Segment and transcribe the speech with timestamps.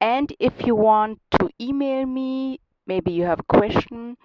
[0.00, 4.16] And if you want to email me, maybe you have a question,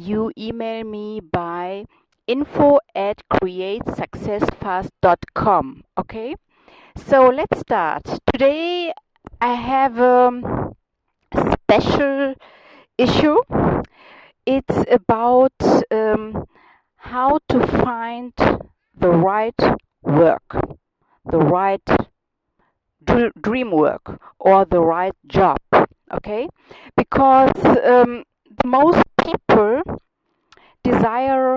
[0.00, 1.84] you email me by
[2.26, 5.84] info at createsuccessfast.com.
[5.98, 6.34] Okay,
[6.96, 8.02] so let's start.
[8.32, 8.92] Today
[9.40, 10.72] I have a
[11.52, 12.34] special
[12.98, 13.38] issue.
[14.46, 15.52] It's about
[15.90, 16.46] um,
[16.96, 18.32] how to find
[18.98, 19.54] the right
[20.02, 20.56] work,
[21.24, 21.82] the right
[23.04, 25.58] dr- dream work, or the right job.
[26.12, 26.48] Okay,
[26.96, 27.52] because
[27.84, 28.24] um,
[28.64, 29.82] most people
[30.82, 31.56] desire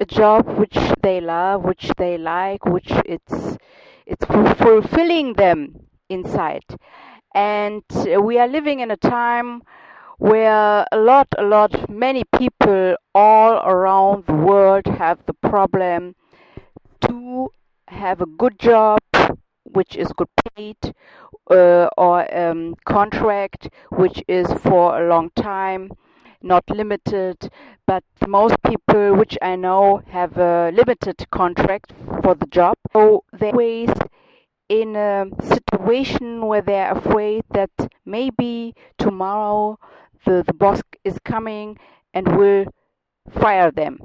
[0.00, 3.56] a job which they love, which they like, which it's
[4.06, 6.64] it's fulfilling them inside.
[7.34, 7.82] And
[8.22, 9.62] we are living in a time
[10.18, 16.14] where a lot, a lot, many people all around the world have the problem
[17.02, 17.50] to
[17.88, 19.00] have a good job,
[19.64, 20.76] which is good paid,
[21.50, 25.90] uh, or um, contract, which is for a long time,
[26.42, 27.50] not limited.
[27.86, 31.92] But most people, which I know, have a limited contract
[32.22, 32.76] for the job.
[32.92, 33.90] So they're always
[34.68, 37.70] in a situation where they're afraid that
[38.04, 39.78] maybe tomorrow
[40.24, 41.78] the, the boss is coming
[42.12, 42.66] and will
[43.30, 43.98] fire them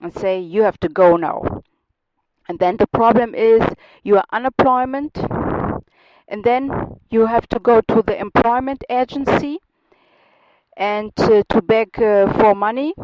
[0.00, 1.62] and say you have to go now
[2.48, 3.62] and then the problem is
[4.02, 5.18] you are unemployment
[6.28, 6.70] and then
[7.10, 9.58] you have to go to the employment agency
[10.76, 12.94] and to beg uh, for money.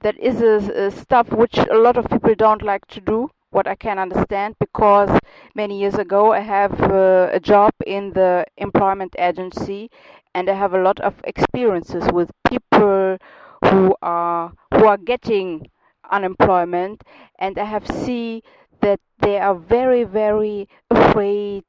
[0.00, 3.66] That is a, a stuff which a lot of people don't like to do what
[3.66, 5.10] I can understand because
[5.54, 9.90] many years ago I have uh, a job in the employment agency
[10.34, 13.16] and I have a lot of experiences with people
[13.64, 15.68] who are who are getting
[16.10, 17.02] unemployment.
[17.38, 18.42] And I have seen
[18.80, 21.64] that they are very very afraid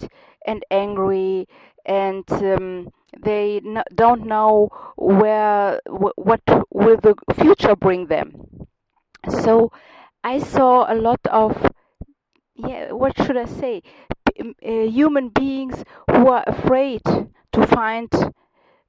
[0.45, 1.47] and angry
[1.85, 3.61] and um, they
[3.95, 8.67] don't know where w- what will the future bring them.
[9.29, 9.71] So
[10.23, 11.71] I saw a lot of
[12.55, 13.81] yeah what should I say?
[14.39, 17.01] Uh, human beings who are afraid
[17.53, 18.09] to find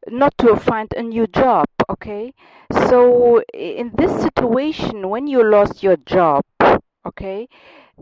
[0.08, 2.34] not to find a new job okay?
[2.72, 6.44] So in this situation when you lost your job
[7.06, 7.48] okay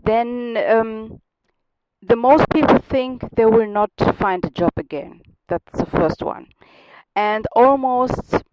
[0.03, 1.21] then um,
[2.01, 6.47] the most people think they will not find a job again that's the first one
[7.15, 8.43] and almost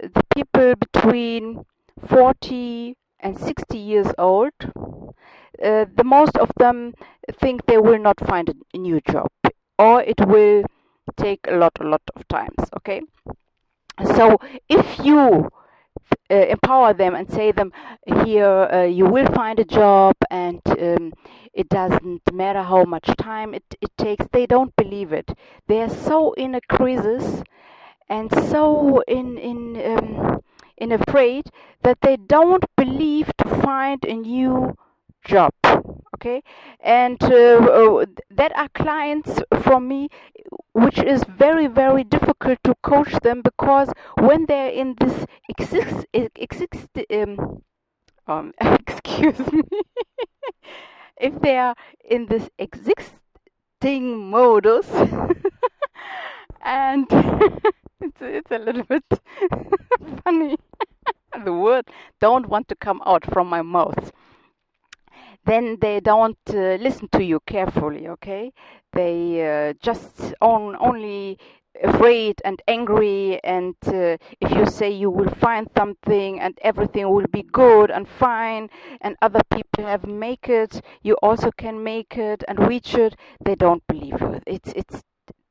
[0.00, 1.64] the people between
[2.06, 6.94] 40 and 60 years old, uh, the most of them
[7.40, 9.28] think they will not find a new job
[9.78, 10.64] or it will
[11.16, 12.58] take a lot, a lot of times.
[12.76, 13.00] Okay,
[14.14, 15.48] so if you
[16.30, 17.72] empower them and say them
[18.24, 21.12] here uh, you will find a job and um,
[21.54, 24.26] it doesn't matter how much time it, it takes.
[24.32, 25.30] They don't believe it.
[25.68, 27.42] They are so in a crisis
[28.08, 29.58] and so in in
[29.98, 30.40] um,
[30.76, 31.46] in afraid
[31.82, 34.76] that they don't believe to find a new
[35.24, 35.52] job
[36.16, 36.42] okay?
[36.80, 40.08] And uh, that are clients for me
[40.72, 46.88] which is very very difficult to coach them because when they're in this exist, exist
[47.10, 47.62] um,
[48.26, 49.62] um excuse me
[51.20, 51.74] if they are
[52.04, 54.88] in this existing modus
[56.62, 57.06] and
[58.00, 59.04] it's it's a little bit
[60.24, 60.56] funny
[61.44, 61.86] the word
[62.20, 64.12] don't want to come out from my mouth
[65.46, 68.52] then they don't uh, listen to you carefully okay?
[68.92, 71.38] They uh, just on, only
[71.82, 77.26] afraid and angry and uh, if you say you will find something and everything will
[77.32, 78.68] be good and fine
[79.00, 83.14] and other people have make it you also can make it and reach it
[83.44, 84.40] they don't believe you.
[84.46, 85.02] It's it's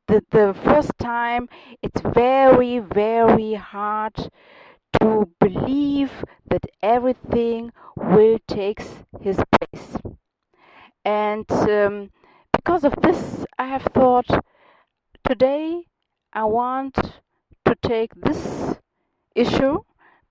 [0.07, 1.47] the, the first time
[1.81, 4.15] it's very very hard
[5.00, 6.12] to believe
[6.56, 8.81] that everything will take
[9.22, 9.98] his place
[11.04, 12.10] and um,
[12.54, 14.30] because of this i have thought
[15.28, 15.86] today
[16.36, 16.96] I want
[17.63, 18.75] to take this
[19.36, 19.80] issue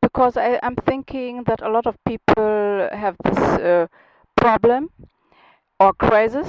[0.03, 3.87] because I, am thinking that a lot of people have this uh,
[4.37, 4.91] problem
[5.81, 6.49] or crisis.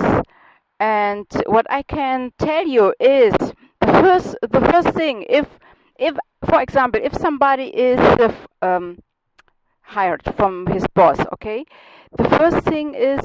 [0.81, 3.33] And what I can tell you is
[3.79, 5.47] the first the first thing if
[5.97, 6.17] if
[6.49, 7.99] for example if somebody is
[8.61, 8.99] um,
[9.85, 11.65] hired from his boss, okay,
[12.17, 13.21] the first thing is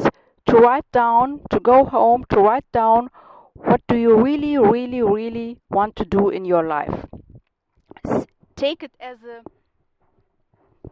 [0.46, 3.10] to write down to go home to write down
[3.54, 7.06] what do you really, really, really want to do in your life?
[8.56, 9.42] Take it as a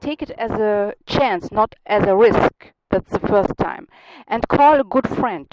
[0.00, 2.72] take it as a chance, not as a risk.
[2.90, 3.88] That's the first time.
[4.26, 5.46] And call a good friend.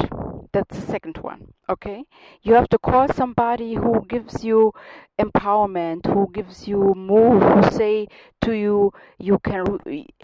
[0.55, 1.51] That's the second one.
[1.67, 2.05] Okay?
[2.41, 4.71] You have to call somebody who gives you
[5.19, 8.07] empowerment, who gives you move, who say
[8.43, 9.65] to you, you can,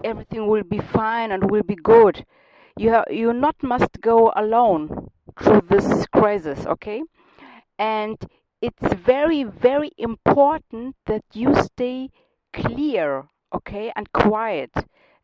[0.06, 2.26] everything will be fine and will be good.
[2.78, 7.04] You have, you not must go alone through this crisis, okay?
[7.78, 8.18] And
[8.62, 12.10] it's very, very important that you stay
[12.54, 14.72] clear, okay, and quiet.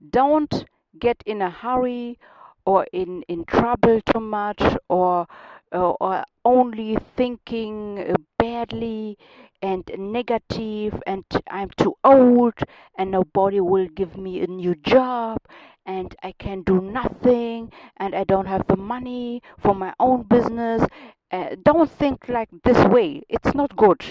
[0.09, 0.65] Don't
[0.99, 2.19] get in a hurry
[2.67, 5.25] or in, in trouble too much or,
[5.71, 9.17] or, or only thinking badly
[9.61, 12.55] and negative and I'm too old
[12.97, 15.37] and nobody will give me a new job
[15.85, 20.85] and I can do nothing and I don't have the money for my own business.
[21.31, 23.23] Uh, don't think like this way.
[23.29, 24.03] It's not good.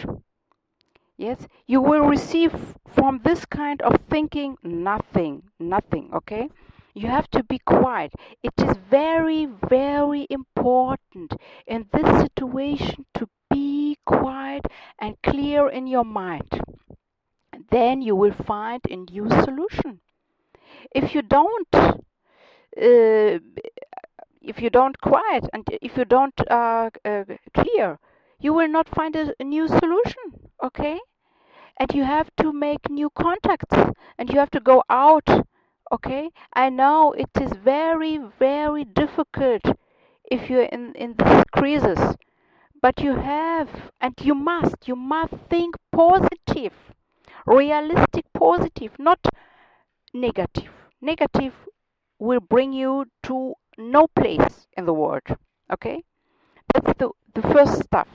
[1.19, 2.55] Yes, you will receive
[2.89, 6.49] from this kind of thinking nothing, nothing, okay?
[6.97, 8.15] You have to be quiet.
[8.43, 11.35] It is very, very important
[11.67, 14.65] in this situation to be quiet
[14.99, 16.49] and clear in your mind.
[17.71, 20.01] Then you will find a new solution
[20.95, 21.99] if you don't uh,
[24.41, 27.99] if you don't quiet and if you don't uh, uh, clear
[28.39, 30.25] you will not find a, a, new solution
[30.63, 30.99] okay
[31.79, 33.77] and you have to make new contacts
[34.19, 35.29] and you have to go out
[35.93, 39.63] okay i know it is very very difficult
[40.25, 42.17] if you're in in this crisis
[42.83, 43.69] but you have
[44.01, 46.73] and you must you must think positive
[47.47, 49.21] realistic positive not
[50.17, 50.71] negative.
[51.01, 51.53] Negative
[52.19, 55.27] will bring you to no place in the world.
[55.73, 56.03] Okay?
[56.73, 58.09] That's the, the first stuff.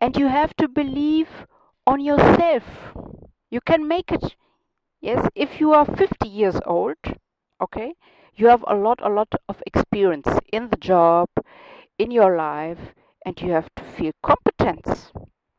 [0.00, 1.28] And you have to believe
[1.86, 2.62] on yourself.
[3.50, 4.36] You can make it.
[5.04, 6.96] Yes, if you are 50 years old,
[7.60, 7.94] okay,
[8.34, 11.28] you have a lot, a lot of experience in the job,
[11.98, 12.94] in your life,
[13.26, 15.12] and you have to feel competence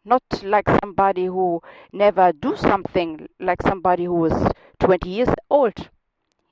[0.05, 1.61] not like somebody who
[1.93, 5.89] never do something like somebody who was 20 years old.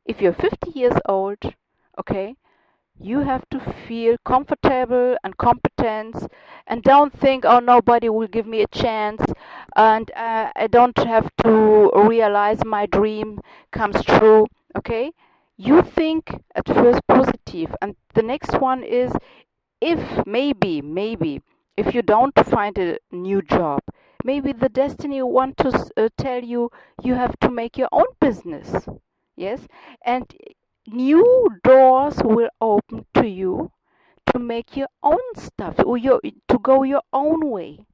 [0.06, 1.40] If you're 50 years old
[2.00, 2.38] okay
[3.00, 6.16] you have to feel comfortable and competent
[6.68, 9.21] and don't think oh nobody will give me a chance
[9.76, 13.40] and uh, i don't have to realize my dream
[13.71, 14.45] comes true
[14.76, 15.12] okay?
[15.57, 19.14] You think at first positive and the next one is
[19.81, 21.42] if maybe maybe
[21.78, 23.81] if you don't find a new job
[24.23, 26.71] maybe the destiny want to uh, tell you
[27.04, 28.88] you have to make your own business
[29.35, 29.68] yes?
[30.06, 30.26] And
[30.87, 33.71] new doors will open to you
[34.31, 37.85] to make your own stuff or your, to go your own way.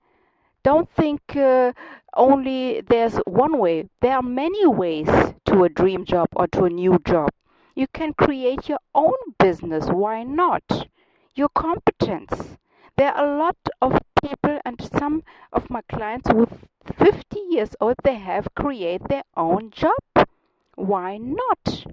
[0.64, 1.74] Don't think uh,
[2.16, 3.90] only there's one way.
[4.02, 5.08] There are many ways
[5.46, 7.30] to a dream job or to a new job.
[7.76, 9.86] You can create your own business.
[9.88, 10.90] Why not?
[11.36, 12.58] Your competence.
[12.98, 16.68] There are a lot of people and some of my clients with
[16.98, 20.28] 50 years old they have created their own job.
[20.76, 21.86] Why not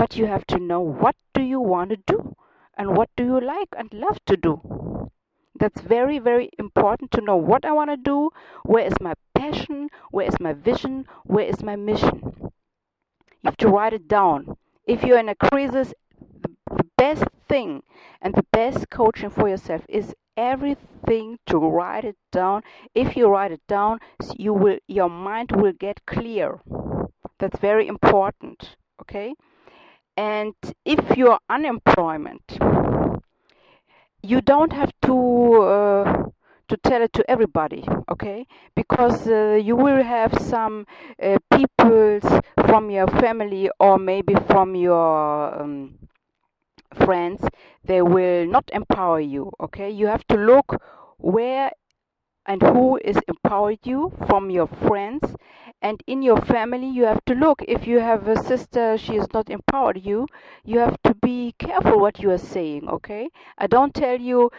[0.00, 2.36] but you have to know what do you want to do
[2.76, 4.54] and what do you like and love to do
[5.60, 8.30] that's very very important to know what i want to do
[8.64, 13.68] where is my passion where is my vision where is my mission you have to
[13.68, 15.92] write it down if you're in a crisis
[16.40, 17.82] the, best thing
[18.22, 22.62] and the best coaching for yourself is everything to write it down
[22.94, 23.98] if you write it down
[24.36, 26.60] you will your mind will get clear
[27.40, 28.76] That's very important.
[29.00, 29.34] Okay.
[30.20, 32.58] And if you're unemployment,
[34.22, 35.16] you don't have to
[35.62, 36.24] uh,
[36.68, 38.46] to tell it to everybody, okay?
[38.76, 40.86] Because uh, you will have some
[41.22, 42.20] uh, people
[42.66, 45.98] from your family or maybe from your um,
[47.04, 47.42] friends.
[47.84, 49.90] They will not empower you, okay?
[49.90, 50.80] You have to look
[51.18, 51.72] where
[52.50, 55.36] and who is empowered you from your friends.
[55.82, 57.62] And in your family you have to look.
[57.66, 60.26] If you have a sister she is not empowered you
[60.64, 63.28] you have to be careful what you are saying okay?
[63.56, 64.50] I don't tell you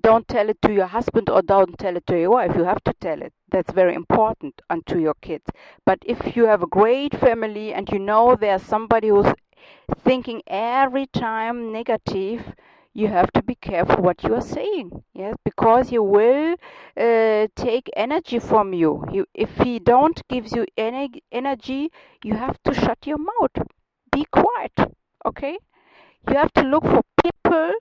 [0.00, 2.56] don't tell it to your husband or don't tell it to your wife.
[2.56, 3.32] You have to tell it.
[3.50, 5.46] That's very important and to your kids.
[5.84, 9.32] But if you have a great family and you know there's somebody who's
[10.04, 12.54] thinking every time negative
[12.94, 15.34] you have to be careful what you are saying yes?
[15.44, 16.56] Because you will
[16.96, 19.04] uh, take energy from you.
[19.10, 21.90] He, if he don't gives you any energy
[22.24, 23.66] you have to shut your mouth.
[24.12, 24.72] Be quiet
[25.26, 25.58] okay?
[26.28, 27.72] You have to look for people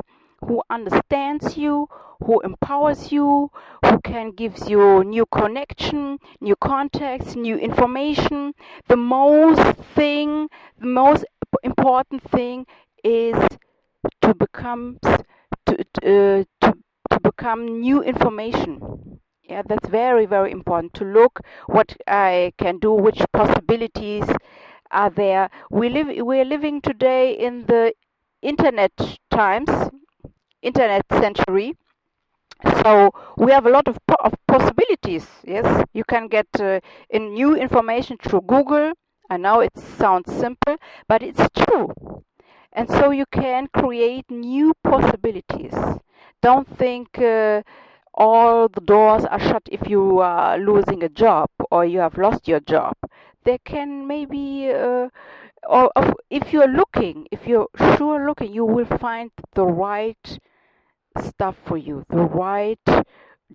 [0.45, 1.87] who understands you
[2.23, 3.49] who empowers you
[3.85, 8.53] who can gives you new connection new contacts new information.
[8.87, 9.61] The most
[9.95, 10.47] thing
[10.79, 11.25] the most
[11.63, 12.65] important thing
[13.03, 13.35] is
[14.21, 14.99] to become
[15.65, 16.73] to uh, to
[17.21, 19.19] become new information.
[19.43, 24.23] Yeah that's very very important to look what i can do which possibilities
[24.91, 25.49] are there.
[25.69, 27.93] We live we're living today in the
[28.41, 28.91] internet
[29.29, 29.69] times
[30.61, 31.75] internet century.
[32.83, 35.85] So we have a lot of, po of possibilities yes.
[35.93, 38.93] You can get uh, in new information through google
[39.29, 40.75] i know it sounds simple
[41.07, 41.91] but it's true.
[42.73, 45.75] And so you can create new possibilities
[46.41, 47.61] don't think uh,
[48.13, 52.47] all the doors are shut if you are losing a job or you have lost
[52.47, 52.95] your job.
[53.43, 55.09] There can maybe uh,
[55.69, 55.91] or
[56.29, 57.67] if you're looking if you're
[57.97, 60.39] sure looking you will find the right
[61.19, 63.05] stuff for you the right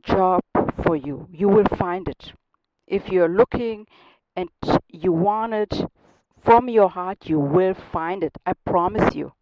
[0.03, 0.43] job
[0.85, 1.29] for you.
[1.31, 2.33] You will find it.
[2.87, 3.87] If you're looking
[4.37, 4.49] and
[4.89, 5.85] you want it
[6.43, 8.37] from your heart you will find it.
[8.47, 9.33] I promise you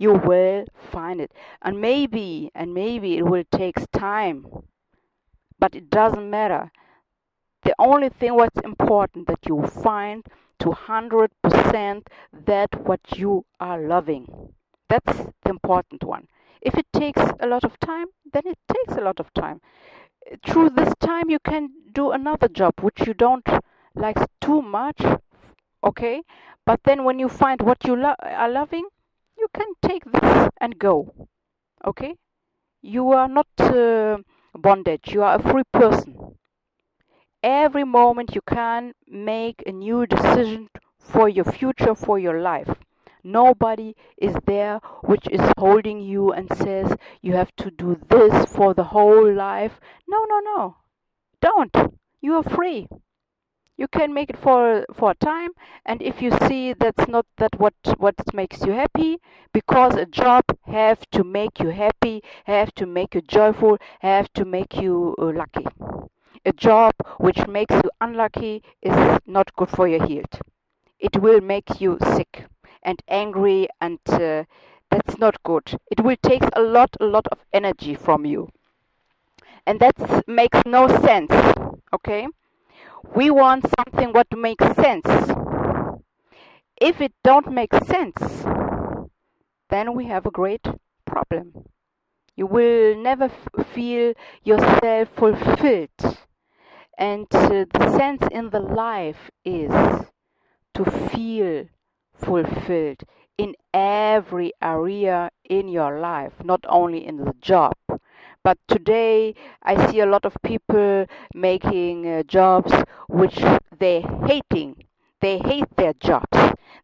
[0.00, 1.32] you will find it.
[1.62, 4.46] And maybe and maybe it will take time
[5.60, 6.72] but it doesn't matter.
[7.62, 10.26] The only thing what's important that you find
[10.60, 14.54] to 100% that what you are loving.
[14.88, 16.28] That's the important one.
[16.60, 19.60] If it takes a lot of time then it takes a lot of time.
[20.46, 23.48] Through this time you can do another job which you don't
[23.94, 25.02] like too much
[25.84, 26.22] okay?
[26.66, 28.88] But then when you find what you lo- are loving
[29.40, 31.12] you can take this and go
[31.86, 32.14] okay?
[32.82, 34.18] You are not uh,
[34.54, 36.36] bondage you are a free person.
[37.42, 40.68] Every moment you can make a new decision
[40.98, 42.68] for your future for your life.
[43.24, 48.74] Nobody is there which is holding you and says you have to do this for
[48.74, 49.80] the whole life.
[50.08, 50.76] No no no.
[51.40, 51.94] Don't.
[52.20, 52.88] You are free
[53.80, 55.52] you can make it for for a time
[55.86, 59.18] and if you see that's not that what what makes you happy
[59.54, 64.44] because a job have to make you happy have to make you joyful have to
[64.44, 65.66] make you uh, lucky.
[66.44, 70.40] A job which makes you unlucky is not good for your health.
[70.98, 72.44] It will make you sick
[72.82, 74.44] and angry and uh,
[74.90, 75.72] that's not good.
[75.90, 78.50] It will take a lot a lot of energy from you.
[79.66, 81.32] And that makes no sense
[81.92, 82.26] okay
[83.14, 85.06] we want something what makes sense.
[86.80, 88.44] If it don't make sense
[89.70, 90.66] then we have a great
[91.06, 91.64] problem.
[92.36, 93.30] You will never
[93.72, 96.18] feel yourself fulfilled.
[96.98, 99.70] And uh, the sense in the life is
[100.74, 101.66] to feel
[102.14, 103.02] fulfilled
[103.38, 107.72] in every area in your life not only in the job
[108.42, 112.72] but today I see a lot of people making uh, jobs
[113.08, 113.36] which
[113.78, 114.84] they're hating.
[115.20, 116.38] They hate their jobs.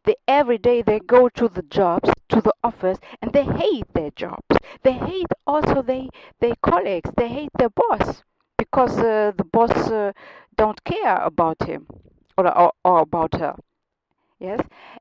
[0.05, 4.11] They every day they go to the jobs, to the office, and they hate their
[4.13, 4.57] jobs.
[4.83, 6.09] They hate also they
[6.41, 7.11] their colleagues.
[7.17, 8.23] They hate their boss
[8.57, 10.13] because uh, the boss uh,
[10.57, 11.87] don't care about him
[12.39, 13.55] or, or, or about her.
[14.39, 14.61] Yes,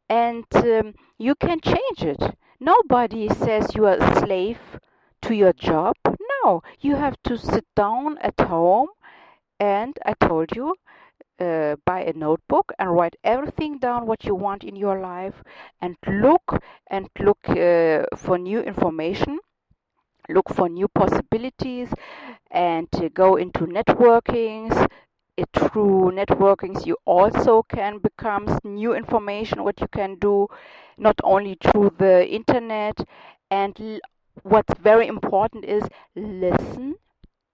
[0.10, 2.36] and um, you can change it.
[2.60, 4.60] Nobody says you are a slave
[5.22, 5.96] to your job.
[6.46, 8.90] No, you have to sit down at home
[9.60, 10.75] and I told you,
[11.40, 15.44] uh, buy a notebook and write everything down what you want in your life
[15.82, 19.40] and look and look uh, for new information
[20.30, 21.90] look for new possibilities
[22.52, 24.88] and go into networkings.
[25.54, 30.48] Through networkings you also can become new information what you can do
[30.98, 33.04] not only through the internet
[33.52, 34.00] and
[34.44, 35.84] what's very important is
[36.15, 36.96] listen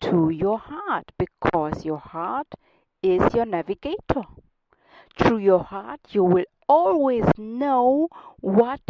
[0.01, 2.47] to your heart because your heart
[3.01, 4.23] is your navigator.
[5.17, 8.09] Through your heart you will always know
[8.39, 8.81] what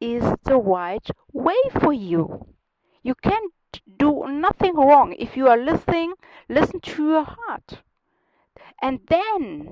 [0.00, 2.46] is the right way for you.
[3.02, 3.52] You can't
[3.98, 6.14] do nothing wrong if you are listening
[6.48, 7.82] listen to your heart.
[8.82, 9.70] And then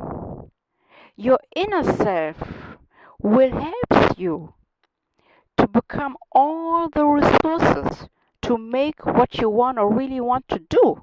[1.16, 2.36] your inner self
[3.20, 4.54] will help you
[5.58, 8.08] to become all the resources
[8.42, 11.02] to make what you want or really want to do.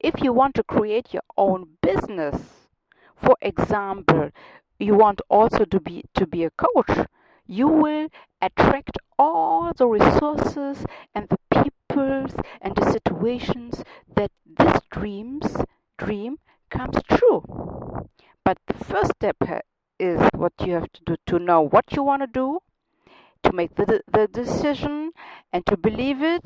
[0.00, 2.68] If you want to create your own business,
[3.16, 4.30] for example,
[4.78, 7.06] you want also to be to be a coach,
[7.46, 8.08] you will
[8.40, 10.84] attract all the resources
[11.14, 13.82] and the peoples and the situations
[14.14, 15.56] that this dreams
[15.98, 16.38] dream
[16.70, 17.42] comes true.
[18.44, 19.60] But the first step uh,
[19.98, 22.60] is what you have to do to know what you want to do,
[23.44, 25.12] to make the, the decision,
[25.52, 26.44] and to believe it,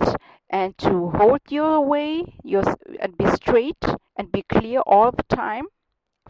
[0.50, 2.62] and to hold your way, your,
[3.00, 3.84] and be straight
[4.16, 5.66] and be clear all the time.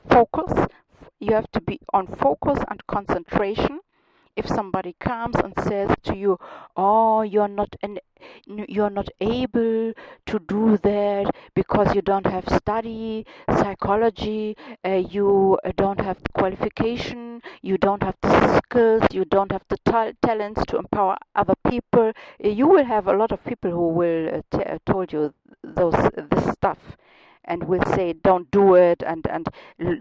[0.08, 0.66] Focus.
[1.20, 3.80] You have to be on focus and concentration
[4.38, 6.38] if somebody comes and says to you,
[6.76, 7.98] "Oh, you're not an,
[8.46, 9.92] you're not able
[10.26, 17.78] to do that because you don't have study psychology, uh, you don't have qualification, you
[17.78, 22.12] don't have the skills, you don't have the ta- talents to empower other people,"
[22.44, 25.32] uh, you will have a lot of people who will uh, t- uh, told you
[25.62, 25.94] those
[26.30, 26.78] this stuff
[27.44, 29.48] and will say don't do it and and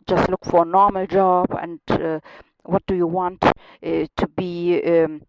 [0.07, 2.19] just look for a normal job and uh,
[2.67, 5.21] what do you want uh, to be um,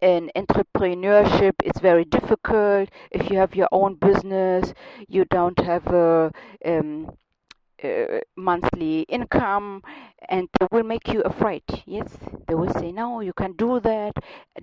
[0.00, 1.54] in entrepreneurship?
[1.64, 2.88] It's very difficult.
[3.10, 4.72] If you have your own business
[5.08, 6.32] you don't have a
[6.64, 7.10] um,
[8.36, 9.82] monthly income
[10.28, 11.62] and they will make you afraid.
[11.86, 14.12] Yes they will say no you can do that.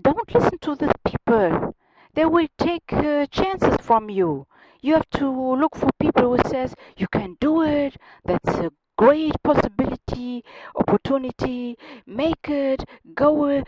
[0.02, 1.76] Don't listen to these people.
[2.14, 4.46] They will take uh, chances from you.
[4.82, 7.96] You have to look for people who says you can do it.
[8.26, 8.72] That's a
[9.04, 10.44] great possibility,
[10.76, 11.78] opportunity.
[12.06, 13.64] Make it, go uh,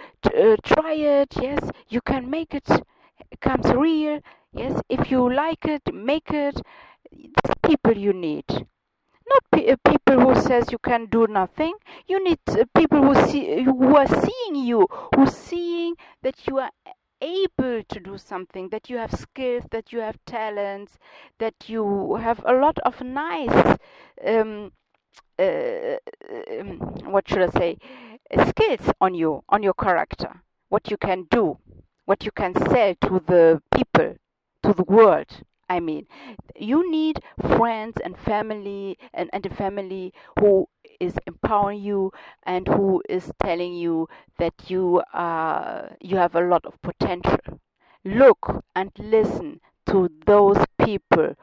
[0.64, 1.34] try it.
[1.42, 2.68] Yes, you can make it.
[3.42, 4.20] comes real.
[4.54, 6.62] Yes, if you like it, make it.
[7.12, 8.46] These people you need.
[8.50, 11.74] Not pe- uh, people who says you can do nothing.
[12.08, 16.72] You need uh, people who see who are seeing you, who seeing that you are
[17.22, 20.98] able to do something, that you have skills, that you have talents,
[21.40, 23.78] that you have a lot of nice
[24.26, 24.72] um,
[25.40, 26.80] um,
[27.12, 27.78] what should I say
[28.48, 30.42] skills on you on your character.
[30.70, 31.58] What you can do
[32.06, 34.16] what you can sell to the people
[34.64, 36.06] to the world I mean.
[36.56, 40.68] You need friends and family and, and a family who
[41.00, 42.12] is empowering you
[42.44, 47.60] and who is telling you that you uh, you have a lot of potential.
[48.04, 51.34] Look and listen to those people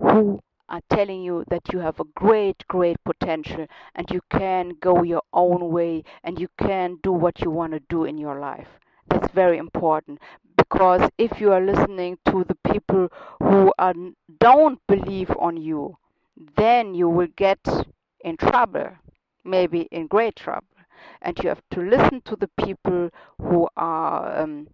[0.00, 5.02] who are telling you that you have a great, great potential and you can go
[5.02, 8.68] your own way and you can do what you want to do in your life.
[9.08, 10.20] That's very important
[10.56, 13.08] because if you are listening to the people
[13.42, 13.94] who are,
[14.38, 15.96] don't believe on you,
[16.56, 17.58] then you will get
[18.20, 18.90] in trouble,
[19.44, 20.66] maybe in great trouble.
[21.22, 24.68] And you have to listen to the people who are um,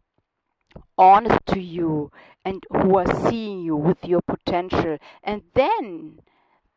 [0.98, 2.10] honest to you
[2.44, 4.98] and who are seeing you with your potential.
[5.22, 6.20] And then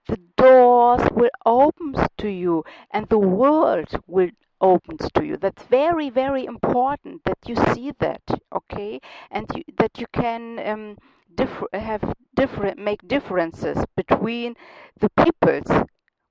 [0.08, 4.30] the doors will open to you and the world will
[4.62, 5.38] opens to you.
[5.38, 8.22] That's very very important that you see that
[8.54, 9.00] okay?
[9.32, 10.98] And you, that you can um,
[11.34, 14.56] differ, have different make differences between
[15.00, 15.72] the peoples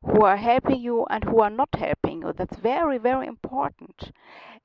[0.02, 4.12] who are helping you and who are not helping you that's very very important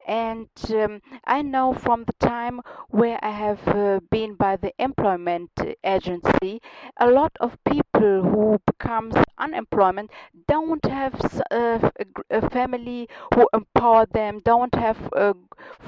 [0.08, 5.52] and um, I know from the time where I have uh, been by the employment
[5.84, 6.62] agency,
[7.00, 10.12] a lot of people who becomes unemployment
[10.48, 11.14] don't have
[11.52, 11.90] uh,
[12.30, 15.34] a, family who empower them, don't have uh,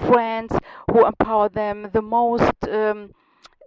[0.07, 0.57] friends
[0.91, 1.89] who empower them.
[1.91, 3.11] The most um,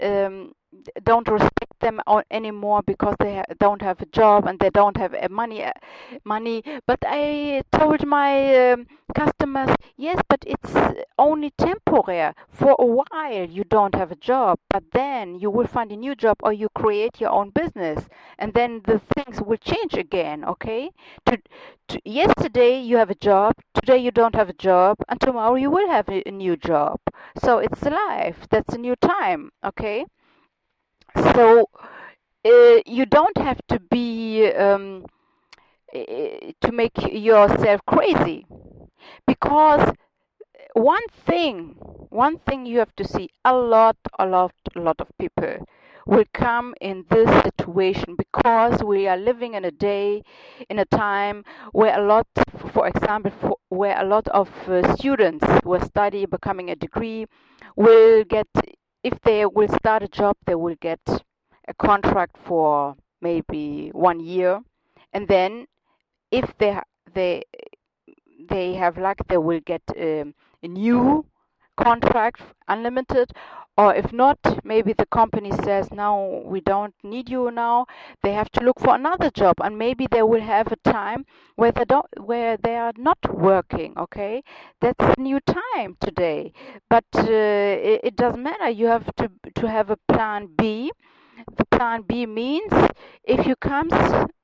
[0.03, 0.53] um,
[1.02, 2.00] don't respect them
[2.31, 5.72] anymore because they ha don't have a job and they don't have uh, money uh,
[6.24, 6.62] money.
[6.87, 10.74] But i told my um, customers yes but it's
[11.18, 12.35] only temporary.
[12.50, 16.14] For a while you don't have a job but then you will find a new
[16.14, 18.07] job or you create your own business.
[18.38, 20.90] And then the things will change again okay?
[21.26, 21.38] To,
[21.88, 25.70] to yesterday you have a job today you don't have a job and tomorrow you
[25.70, 26.98] will have a, a new job.
[27.42, 28.46] So it's life.
[28.50, 30.04] That's a new time okay
[31.35, 31.68] so
[32.44, 35.04] uh, you don't have to be um,
[35.92, 38.46] to make yourself crazy.
[39.26, 39.92] Because
[40.74, 41.74] one thing
[42.11, 45.57] one thing you have to see a lot a lot a lot of people
[46.07, 50.22] will come in this situation because we are living in a day
[50.70, 52.26] in a time where a lot
[52.72, 57.26] for example for, where a lot of uh, students will study becoming a degree
[57.76, 58.46] will get
[59.02, 61.00] if they will start a job they will get
[61.68, 64.61] a contract for maybe one year.
[65.12, 65.66] And then
[66.30, 66.78] if they
[67.14, 67.44] they
[68.48, 71.24] they have luck they will get um, a new
[71.76, 73.30] contract unlimited
[73.79, 77.87] or if not maybe the company says no we don't need you now.
[78.23, 81.25] They have to look for another job and maybe they will have a time
[81.57, 84.43] where they don't where they are not working okay?
[84.81, 86.53] That's new time today.
[86.91, 87.23] But uh,
[87.93, 88.69] it, it doesn't matter.
[88.69, 90.93] You have to to have a plan b.
[91.57, 92.73] The plan b means
[93.25, 93.93] if you comes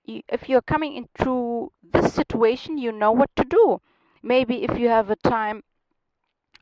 [0.06, 3.80] if you're coming into this situation you know what to do.
[4.22, 5.62] Maybe if you have a time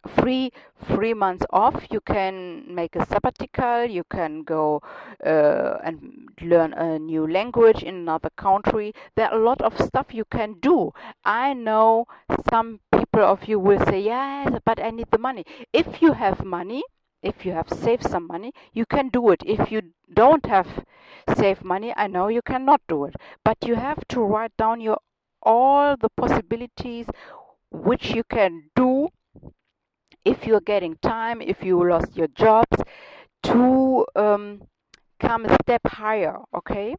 [0.08, 0.52] free
[0.86, 4.80] three months off you can make a sabbatical you can go
[5.24, 8.92] uh, and learn a new language in another country.
[9.16, 10.92] There are a lot of stuff you can do.
[11.24, 12.06] I know
[12.50, 15.44] some people of you will say yes but i need the money.
[15.72, 16.82] If you have money
[17.22, 19.42] if you have saved some money you can do it.
[19.46, 20.84] If you don't have
[21.36, 23.14] saved money i know you cannot do it.
[23.44, 24.98] But you have to write down your
[25.42, 27.06] all the possibilities
[27.70, 28.91] which you can do
[30.24, 32.82] if you're getting time, if you lost your jobs,
[33.44, 34.62] to um,
[35.20, 36.94] come a step higher, okay?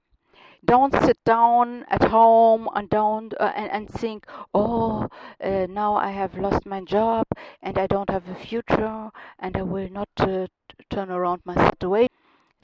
[0.66, 5.10] Don't sit down at home and don't uh, and, and think, oh,
[5.44, 7.26] uh, now I have lost my job
[7.62, 9.10] and I don't have a future
[9.40, 10.48] and I will not uh,
[10.90, 12.08] turn around my situation.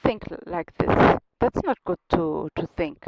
[0.02, 1.18] Think like this.
[1.40, 3.04] That's not good to to think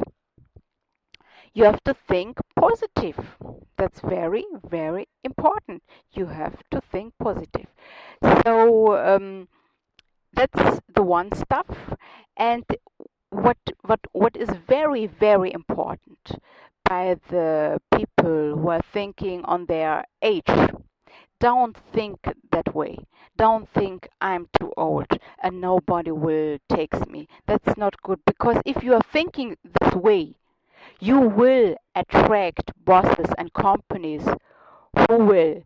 [1.55, 3.19] you have to think positive.
[3.77, 5.83] That's very, very important.
[6.13, 7.67] You have to think positive.
[8.45, 9.49] So um,
[10.33, 11.67] that's the one stuff.
[12.37, 12.65] And
[13.31, 16.19] what what what is very, very important
[16.89, 20.53] by the people who are thinking on their age.
[21.41, 22.19] Don't think
[22.53, 22.99] that way.
[23.37, 25.07] Don't think I'm too old
[25.43, 27.27] and nobody will take me.
[27.47, 30.37] That's not good because if you are thinking this way,
[31.03, 34.23] you will attract bosses and companies
[34.97, 35.61] who will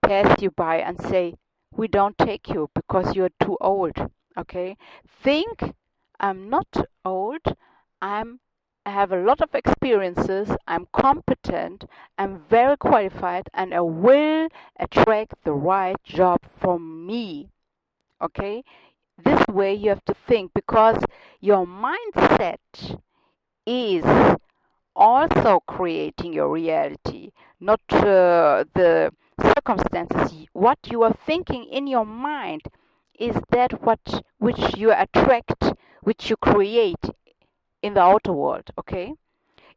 [0.00, 1.34] pass you by and say,
[1.72, 3.96] we don't take you because you're too old.
[4.38, 4.76] Okay?
[5.24, 5.74] Think
[6.20, 6.68] I'm not
[7.04, 7.40] old.
[8.00, 8.38] I'm
[8.86, 10.48] I have a lot of experiences.
[10.68, 11.84] I'm competent.
[12.16, 14.46] I'm very qualified and I will
[14.78, 17.48] attract the right job for me.
[18.22, 18.62] Okay?
[19.24, 21.02] This way you have to think because
[21.40, 23.00] your mindset
[23.66, 24.04] is
[24.96, 27.30] also creating your reality,
[27.60, 30.46] not uh, the circumstances.
[30.52, 32.62] What you are thinking in your mind
[33.18, 34.00] is that what
[34.38, 37.04] which you attract, which you create
[37.82, 38.70] in the outer world.
[38.78, 39.12] Okay,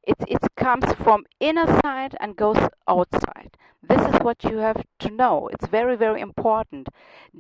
[0.04, 3.58] it it comes from inner side and goes outside.
[3.84, 5.50] This is what you have to know.
[5.52, 6.88] It's very very important.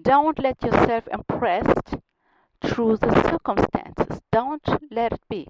[0.02, 1.96] Don't let yourself impressed
[2.62, 4.20] through the circumstances.
[4.32, 5.48] Don't let it be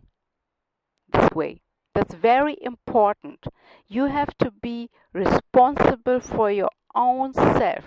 [1.11, 1.61] this way.
[1.99, 3.45] That's very important.
[3.89, 7.83] You have to be responsible for your own self.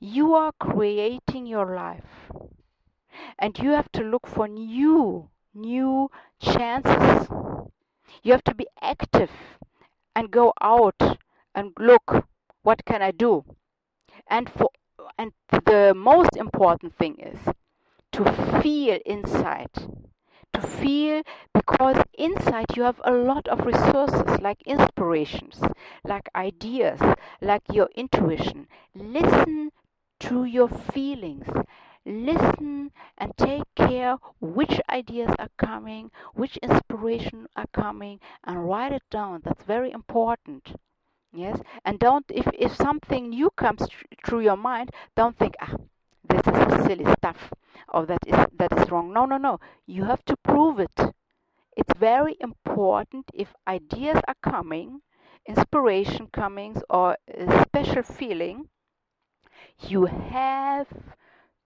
[0.00, 2.32] You are creating your life.
[3.38, 6.10] And you have to look for new, new
[6.40, 7.28] chances.
[8.24, 9.30] You have to be active
[10.16, 11.00] and go out
[11.54, 12.26] and look
[12.64, 13.44] what can I do?
[14.26, 14.70] And for
[15.16, 17.38] and the most important thing is
[18.10, 18.24] to
[18.60, 19.70] feel inside
[20.54, 25.60] to feel because inside you have a lot of resources like inspirations,
[26.04, 27.00] like ideas,
[27.40, 28.66] like your intuition.
[28.94, 29.70] Listen
[30.20, 31.46] to your feelings.
[32.06, 39.02] Listen and take care which ideas are coming, which inspiration are coming, and write it
[39.10, 39.42] down.
[39.44, 40.74] That's very important.
[41.32, 43.86] Yes, and don't if if something new comes
[44.24, 45.76] through your mind, don't think ah
[46.42, 47.52] this is silly stuff
[47.88, 49.12] or that is that is wrong.
[49.12, 49.60] No no no.
[49.86, 50.98] You have to prove it.
[51.76, 55.00] It's very important if ideas are coming
[55.46, 58.68] inspiration coming or a special feeling
[59.88, 60.88] you have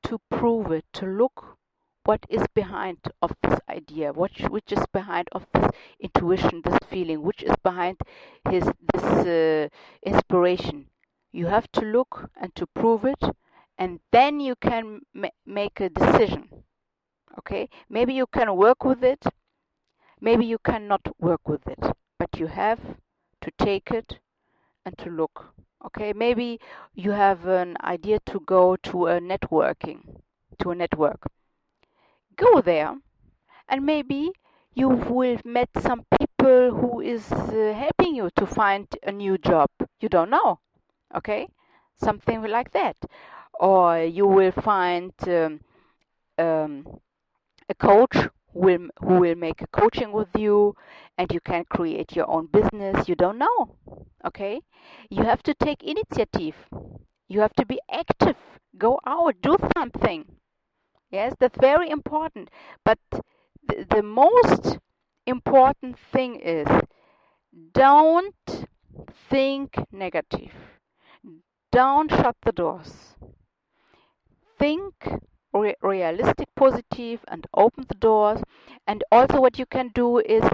[0.03, 1.57] to prove it to look
[2.05, 7.23] what is behind of this idea what which is behind of this intuition this feeling
[7.23, 7.97] which is behind
[8.49, 9.69] his this uh,
[10.03, 10.87] inspiration.
[11.33, 13.23] You have to look and to prove it
[13.79, 16.49] and then you can ma make a decision
[17.39, 19.23] okay maybe you can work with it
[20.21, 21.83] maybe you cannot work with it
[22.19, 22.81] but you have
[23.41, 24.19] to take it
[24.85, 25.55] and to look.
[25.87, 26.59] Okay, maybe
[26.95, 30.01] you have an idea to go to a networking,
[30.59, 31.21] to a network.
[32.37, 32.97] Go there,
[33.69, 34.33] and maybe
[34.75, 39.71] you will met some people who is uh, helping you to find a new job.
[40.01, 40.61] You don't know,
[41.15, 41.49] okay?
[41.97, 42.97] Something like that,
[43.59, 45.61] or you will find um,
[46.39, 47.01] um,
[47.69, 50.75] a coach who will who will make a coaching with you,
[51.19, 53.09] and you can create your own business.
[53.09, 53.77] You don't know,
[54.27, 54.61] okay?
[55.11, 56.57] You have to take initiative.
[57.29, 58.37] You have to be active.
[58.79, 60.25] Go out, do something.
[61.11, 62.51] Yes, that's very important.
[62.85, 64.79] But the, the most
[65.27, 66.69] important thing is
[67.73, 68.67] don't
[69.31, 70.53] think negative.
[71.73, 73.15] Don't shut the doors.
[74.59, 74.95] Think
[75.53, 78.43] re- realistic, positive, and open the doors.
[78.87, 80.45] And also, what you can do is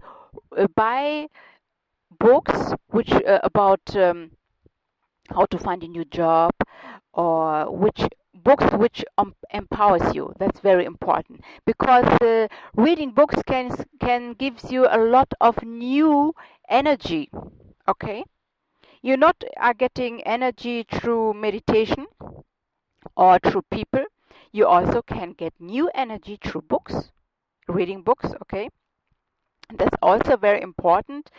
[0.56, 1.28] uh, buy
[2.18, 4.32] books which uh, about um,
[5.30, 6.52] how to find a new job
[7.12, 8.02] or which
[8.34, 10.32] books which um, empowers you.
[10.38, 11.42] That's very important.
[11.66, 16.34] Because uh, reading books can can gives you a lot of new
[16.68, 17.30] energy
[17.88, 18.24] okay?
[19.02, 22.06] You not are getting energy through meditation
[23.16, 24.04] or through people
[24.52, 27.10] you also can get new energy through books
[27.68, 28.68] reading books okay?
[29.72, 31.30] That's also very important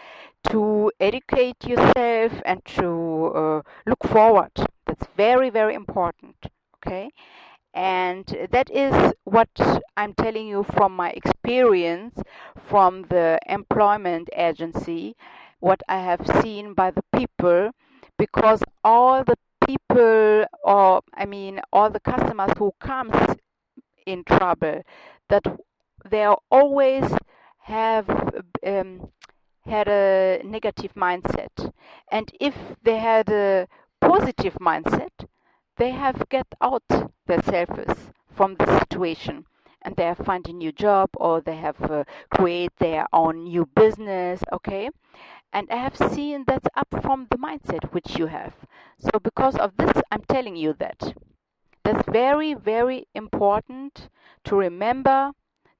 [0.49, 4.51] to educate yourself and to uh, look forward.
[4.85, 6.35] That's very very important
[6.77, 7.11] okay?
[7.73, 9.49] And that is what
[9.97, 12.19] i'm telling you from my experience
[12.69, 15.15] from the employment agency
[15.59, 17.71] what i have seen by the people
[18.17, 23.15] because all the people or i mean all the customers who comes
[24.05, 24.81] in trouble
[25.29, 25.43] that
[26.09, 27.05] they always
[27.59, 28.07] have
[28.65, 29.09] um,
[29.65, 31.73] had a negative mindset.
[32.11, 33.67] And if they had a
[33.99, 35.09] positive mindset
[35.77, 36.83] they have get out
[37.25, 39.45] themselves from the situation
[39.85, 44.43] and they find a new job or they have uh, create their own new business
[44.51, 44.89] okay?
[45.53, 48.55] And i have seen that's up from the mindset which you have.
[48.99, 51.13] So because of this i'm telling you that
[51.83, 54.09] that's very very important
[54.45, 55.31] to remember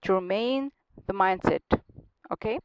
[0.03, 0.71] to remain
[1.07, 1.63] the mindset
[2.31, 2.59] okay?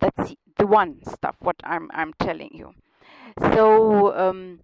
[0.00, 2.74] That's the one stuff what i'm i'm telling you.
[3.54, 4.60] So um,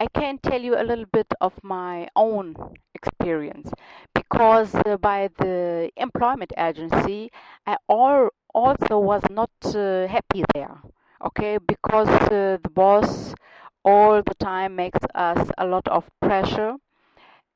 [0.00, 2.56] I can tell you a little bit of my own
[2.94, 3.70] experience
[4.14, 7.30] because uh, by the employment agency,
[7.66, 10.80] I all, also was not uh, happy there.
[11.24, 13.34] Okay, because uh, the boss
[13.84, 16.76] all the time makes us a lot of pressure,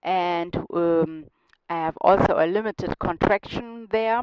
[0.02, 1.24] and um,
[1.68, 4.22] I have also a limited contraction there,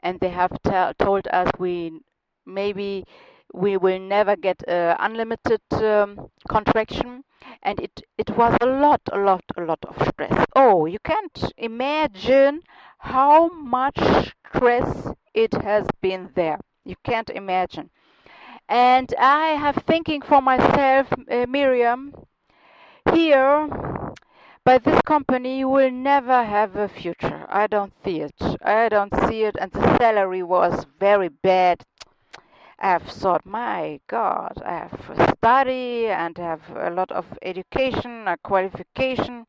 [0.00, 0.52] and they have
[0.98, 2.00] told us we
[2.46, 3.04] maybe
[3.52, 7.24] we will never get uh, unlimited um, contraction.
[7.62, 10.46] And it it was a lot a lot a lot of stress.
[10.54, 12.62] Oh you can't imagine
[12.98, 13.98] how much
[14.48, 16.58] stress it has been there.
[16.84, 17.90] You can't imagine.
[18.68, 22.12] And i have thinking for myself uh, miriam
[23.12, 23.68] here
[24.64, 27.46] by this company you will never have a future.
[27.48, 28.34] I don't see it.
[28.62, 29.56] I don't see it.
[29.60, 31.84] And the salary was very bad
[32.78, 39.46] have thought, my God, I have study and have a lot of education, a qualification,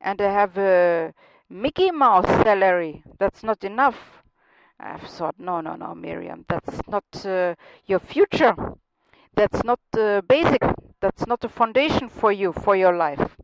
[0.00, 1.14] and I have a
[1.48, 3.02] Mickey Mouse salary.
[3.18, 4.22] That's not enough.
[4.80, 7.54] I have thought, no, no, no, Miriam, that's not uh,
[7.86, 8.54] your future.
[9.34, 10.62] That's not uh, basic.
[11.00, 13.36] That's not a foundation for you, for your life.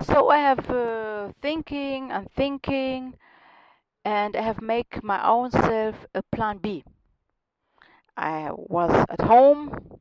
[0.00, 3.14] So I have uh, thinking and thinking,
[4.04, 6.84] and I have make my own self a plan B.
[8.16, 9.98] I was at home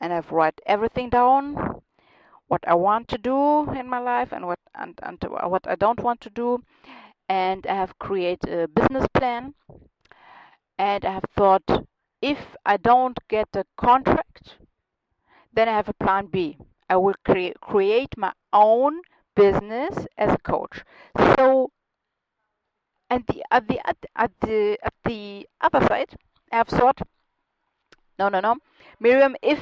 [0.00, 1.80] and I've write everything down
[2.48, 5.74] what I want to do in my life and what and, and uh, what I
[5.74, 6.62] don't want to do.
[7.28, 9.54] And I have created a business plan.
[10.78, 11.86] And I have thought
[12.22, 14.56] if I don't get a contract
[15.52, 16.56] then I have a plan B.
[16.88, 19.00] I will cre- create my own
[19.34, 20.84] business as a coach.
[21.36, 21.72] So
[23.10, 26.14] and the at the at, at the at the other side
[26.52, 27.00] I have thought
[28.18, 28.56] no, no, no.
[29.00, 29.60] Miriam, if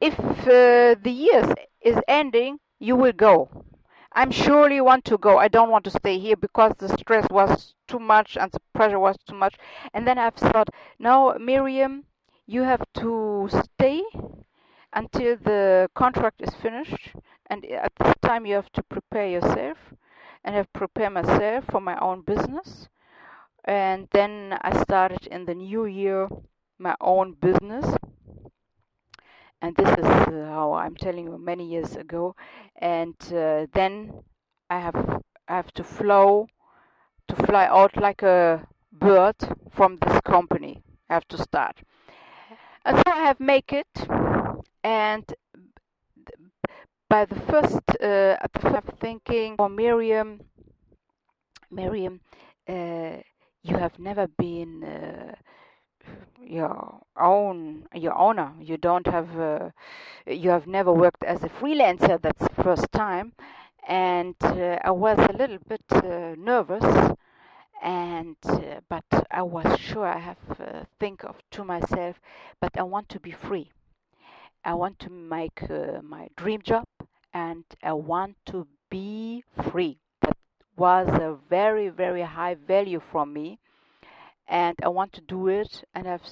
[0.00, 3.64] if uh, the year is ending, you will go.
[4.12, 5.38] I'm sure you want to go.
[5.38, 8.98] I don't want to stay here because the stress was too much and the pressure
[9.00, 9.56] was too much.
[9.92, 12.04] And then I've thought, no, Miriam,
[12.46, 14.02] you have to stay
[14.92, 17.14] until the contract is finished.
[17.50, 19.78] And at this time, you have to prepare yourself.
[20.44, 22.88] And I've prepared myself for my own business.
[23.64, 26.28] And then I started in the new year
[26.78, 27.86] my own business.
[29.62, 32.34] And this is uh, how I'm telling you many years ago.
[32.76, 34.12] And uh, then
[34.68, 36.46] I have I have to flow
[37.28, 39.36] to fly out like a bird
[39.70, 40.82] from this company.
[41.08, 41.76] I have to start.
[42.84, 43.88] And so I have make it
[44.82, 45.24] and
[47.08, 50.40] by the first uh, first thinking for Miriam
[51.70, 52.20] Miriam
[52.68, 53.16] uh,
[53.62, 55.34] you have never been uh,
[56.40, 58.52] your own your owner.
[58.60, 59.70] You don't have uh,
[60.26, 63.32] you have never worked as a freelancer that's first time.
[63.88, 66.84] And uh, I was a little bit uh, nervous.
[67.82, 72.20] And uh, but I was sure I have uh, think of to myself
[72.60, 73.70] but I want to be free.
[74.64, 76.86] I want to make uh, my dream job
[77.32, 79.98] and I want to be free.
[80.22, 80.36] That
[80.76, 83.60] was a very very high value from me
[84.48, 86.22] and I want to do it and I've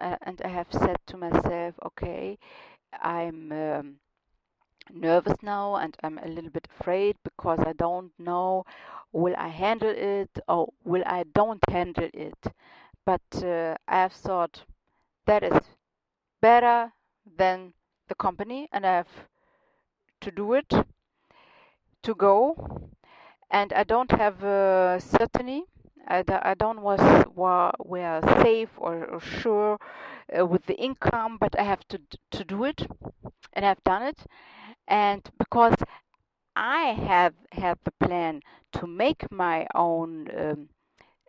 [0.00, 2.38] uh, and I have said to myself okay
[3.00, 3.96] I'm um,
[4.92, 8.64] nervous now and I'm a little bit afraid because I don't know
[9.12, 12.38] will I handle it or will I don't handle it?
[13.04, 14.64] But uh, I have thought
[15.26, 15.60] that is
[16.40, 16.92] better
[17.36, 17.72] than
[18.08, 19.28] the company and I have
[20.20, 20.72] to do it
[22.02, 22.90] to go
[23.50, 25.64] and I don't have a certainty
[26.08, 27.00] I, I don't was
[27.34, 29.78] were safe or, or sure
[30.38, 32.00] uh, with the income but I have to
[32.32, 32.86] to do it
[33.52, 34.18] and I've done it
[34.88, 35.74] and because
[36.56, 38.42] I have had the plan
[38.72, 40.68] to make my own um,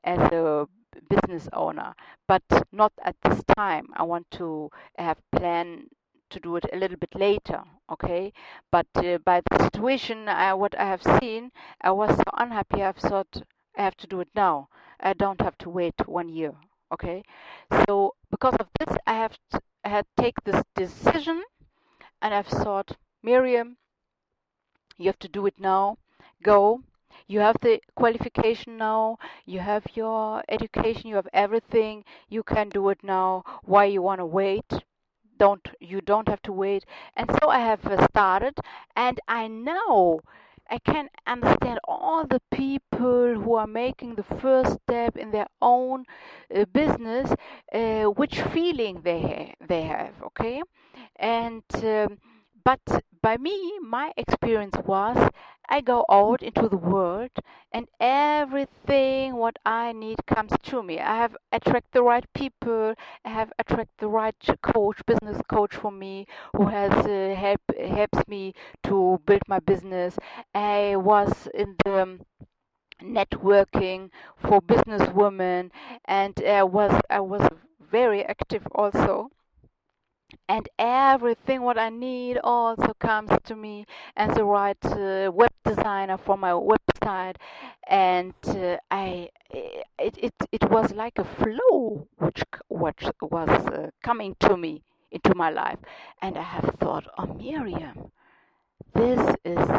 [0.04, 0.68] as a
[1.10, 1.94] business owner,
[2.28, 3.90] but not at this time.
[3.96, 5.90] I want to have plan
[6.32, 8.34] to do it a little bit later, okay?
[8.72, 12.84] But uh, by the situation, I, what I have seen, I was so unhappy.
[12.84, 13.42] I've thought
[13.78, 14.68] I have to do it now.
[15.00, 16.54] I don't have to wait one year,
[16.92, 17.24] okay?
[17.86, 21.44] So because of this, I have to, I had take this decision,
[22.22, 23.78] and I've thought Miriam,
[24.98, 25.98] you have to do it now.
[26.44, 26.84] Go.
[27.26, 29.18] You have the qualification now.
[29.46, 31.10] You have your education.
[31.10, 32.04] You have everything.
[32.30, 33.44] You can do it now.
[33.64, 34.72] Why you want to wait?
[35.38, 36.86] Don't you don't have to wait.
[37.16, 38.58] And so I have uh, started,
[38.96, 40.20] and I know
[40.70, 46.06] I can understand all the people who are making the first step in their own
[46.56, 47.32] uh, business,
[47.74, 50.14] uh, which feeling they ha- they have.
[50.24, 50.62] Okay,
[51.18, 51.64] and.
[51.84, 52.18] Um,
[52.66, 52.82] but
[53.22, 55.18] by me, my experience was
[55.70, 57.32] I go out into the world
[57.72, 61.00] and everything what I need comes to me.
[61.00, 62.94] I have attract the right people.
[63.24, 68.28] I have attract the right coach, business coach for me who has uh, help helps
[68.28, 68.54] me
[68.84, 70.18] to build my business.
[70.54, 72.20] I was in the
[73.02, 75.72] networking for business women
[76.06, 77.48] and I was I was
[77.80, 79.32] very active also
[80.50, 83.86] and everything what I need also comes to me
[84.18, 87.36] as the right uh, web designer for my website
[87.88, 94.36] and uh, I it, it it was like a flow which which was uh, coming
[94.42, 95.80] to me into my life.
[96.22, 98.12] And I have thought oh Miriam
[98.94, 99.70] this is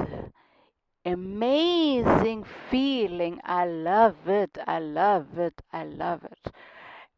[1.04, 3.40] amazing feeling.
[3.44, 4.56] I love it.
[4.66, 5.60] I love it.
[5.72, 6.52] I love it.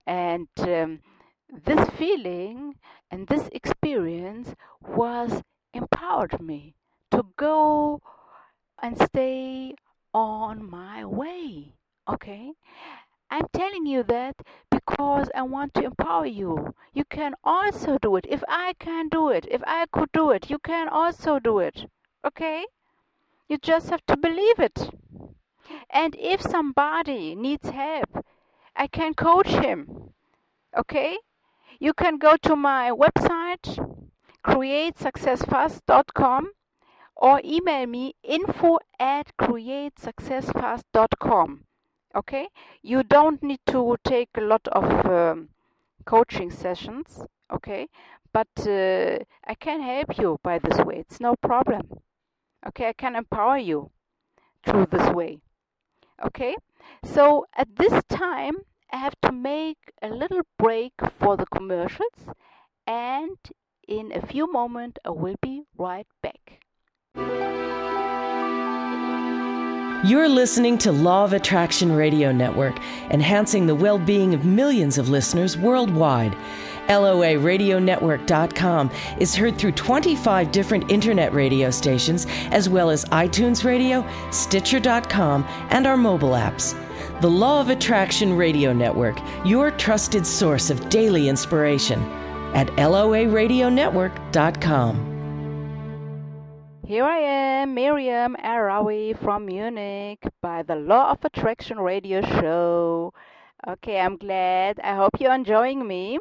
[0.06, 1.00] And um,
[1.66, 2.76] this feeling
[3.10, 5.42] and this experience was
[5.74, 6.74] empowered me
[7.10, 8.00] to go
[8.82, 9.74] and stay
[10.12, 11.74] on my way.
[12.08, 12.52] Okay?
[13.30, 14.36] I'm telling you that
[14.70, 16.74] because I want to empower you.
[16.92, 18.26] You can also do it.
[18.28, 21.86] If I can do it, if I could do it, you can also do it.
[22.26, 22.66] Okay?
[23.48, 24.90] You just have to believe it.
[25.90, 28.24] And if somebody needs help,
[28.74, 30.12] I can coach him.
[30.76, 31.16] Okay?
[31.78, 33.78] You can go to my website,
[34.44, 36.50] createsuccessfast.com,
[37.20, 41.64] or email me info at createsuccessfast.com.
[42.16, 42.48] Okay?
[42.82, 45.50] You don't need to take a lot of um,
[46.06, 47.88] coaching sessions, okay?
[48.32, 50.96] But uh, I can help you by this way.
[50.96, 52.00] It's no problem.
[52.66, 52.88] Okay?
[52.88, 53.90] I can empower you
[54.64, 55.40] through this way.
[56.24, 56.56] Okay?
[57.04, 58.56] So at this time,
[58.92, 62.26] I have to make a little break for the commercials
[62.86, 63.36] and
[63.86, 66.59] in a few moments I will be right back.
[70.02, 72.78] You're listening to Law of Attraction Radio Network,
[73.10, 76.34] enhancing the well being of millions of listeners worldwide.
[76.88, 85.44] LOARadionetwork.com is heard through 25 different internet radio stations, as well as iTunes Radio, Stitcher.com,
[85.68, 86.74] and our mobile apps.
[87.20, 92.00] The Law of Attraction Radio Network, your trusted source of daily inspiration
[92.54, 95.09] at loaradionetwork.com.
[96.90, 103.14] Here I am, Miriam Erraoui from Munich by the Law of Attraction Radio Show.
[103.64, 104.80] Okay, I'm glad.
[104.80, 106.18] I hope you're enjoying me.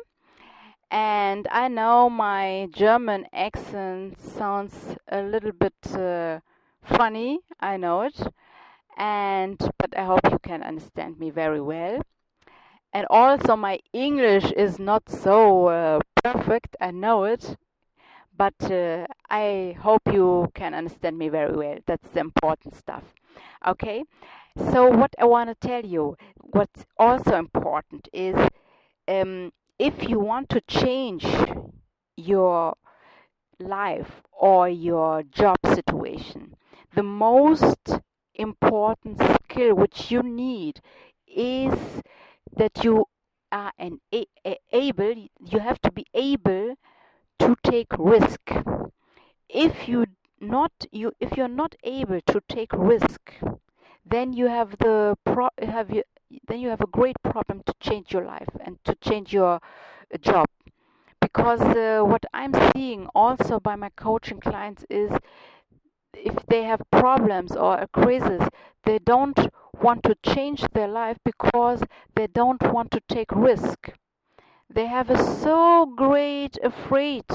[0.92, 6.42] And I know my German accent sounds a little bit uh,
[6.84, 8.22] funny, I know it
[8.96, 12.04] and but I hope you can understand me very well.
[12.94, 17.58] And also, my English is not so uh, perfect, I know it,
[18.40, 21.78] but uh, I hope you can understand me very well.
[21.86, 23.04] That's the important stuff.
[23.68, 24.06] Okay,
[24.72, 28.38] so what I want to tell you, what's also important is
[29.08, 31.26] um, if you want to change
[32.18, 32.76] your
[33.60, 36.56] life or your job situation,
[36.96, 38.00] the most
[38.36, 40.82] important skill which you need
[41.28, 41.74] is
[42.56, 43.06] that you
[43.52, 44.26] are an a,
[44.72, 46.76] able you have to be able
[47.40, 48.52] to take risk
[49.50, 50.06] if you
[50.40, 53.34] not you if you're not able to take risk
[54.06, 56.04] then you have the pro have you
[56.48, 60.18] then you have a great problem to change your life and to change your uh,
[60.22, 60.48] job
[61.20, 65.12] because uh, what i'm seeing also by my coaching clients is
[66.14, 68.48] if they have problems or a crisis,
[68.84, 69.40] they don't
[69.82, 71.84] want to change their life because
[72.16, 73.92] they don't want to take risk.
[74.70, 77.26] They have a so great afraid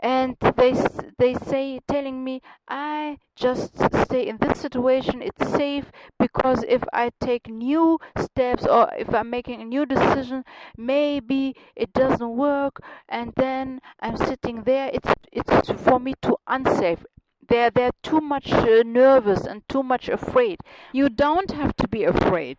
[0.00, 0.74] and they
[1.18, 7.10] they say telling me I just stay in this situation it's safe because if I
[7.20, 10.44] take new steps or if I'm making a new decision
[10.76, 17.04] maybe it doesn't work and then I'm sitting there it's it's for me too unsafe.
[17.48, 20.60] They're they're too much uh, nervous and too much afraid.
[20.92, 22.58] You don't have to be afraid.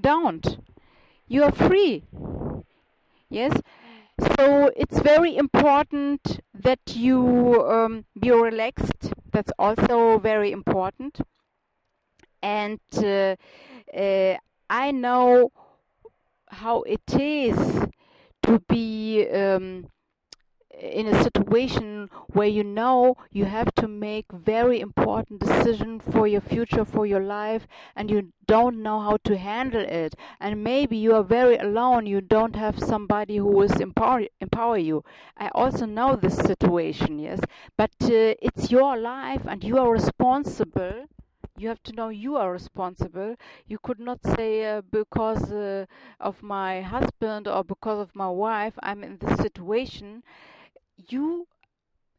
[0.00, 0.58] Don't.
[1.26, 2.04] You are free
[3.30, 3.52] yes?
[4.36, 9.12] So it's very important that you um, be relaxed.
[9.32, 11.20] That's also very important.
[12.42, 13.36] And uh,
[13.96, 14.36] uh,
[14.70, 15.50] i know
[16.50, 17.56] how it is
[18.42, 19.86] to be um,
[20.80, 26.40] in a situation where you know you have to make very important decision for your
[26.40, 27.66] future for your life
[27.96, 30.14] and you don't know how to handle it.
[30.40, 35.04] And maybe you are very alone you don't have somebody who will empower empower you.
[35.36, 37.40] I also know this situation yes.
[37.76, 41.06] But uh, it's your life and you are responsible.
[41.58, 43.34] You have to know you are responsible.
[43.66, 45.86] You could not say uh, because uh,
[46.20, 50.22] of my husband or because of my wife i'm in this situation
[51.08, 51.46] you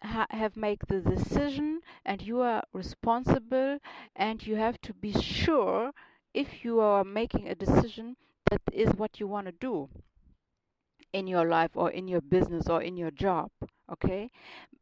[0.04, 3.80] ha have made the decision and you are responsible
[4.16, 5.94] and you have to be sure
[6.34, 8.18] if you are making a decision
[8.52, 9.90] that is what you want to do
[11.14, 13.50] in your life or in your business or in your job
[13.92, 14.30] okay?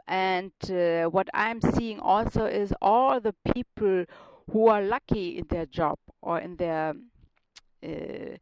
[0.07, 4.05] And uh, what i'm seeing also is all the people
[4.51, 6.95] who are lucky in their job or in their
[7.83, 8.37] uh,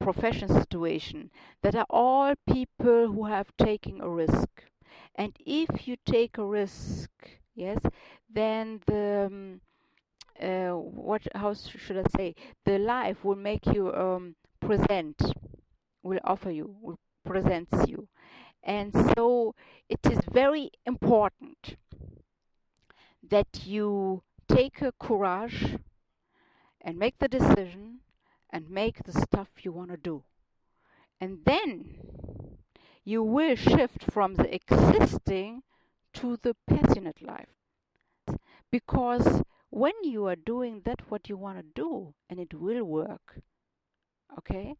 [0.00, 1.30] profession situation
[1.62, 4.48] that are all people who have taken a risk
[5.16, 7.10] and if you take a risk
[7.54, 7.78] yes
[8.30, 9.60] then the um,
[10.40, 12.34] uh, what how should i say?
[12.64, 15.20] The life will make you um, present
[16.02, 18.08] will offer you will presents you.
[18.64, 19.54] And so
[19.88, 21.76] it is very important
[23.22, 25.76] that you take a courage
[26.82, 28.00] and make the decision
[28.50, 30.22] and make the stuff you want to do.
[31.20, 32.51] And then
[33.04, 35.62] you will shift from the existing
[36.14, 37.48] to the passionate life.
[38.70, 43.40] Because when you are doing that what you want to do and it will work,
[44.38, 44.76] okay,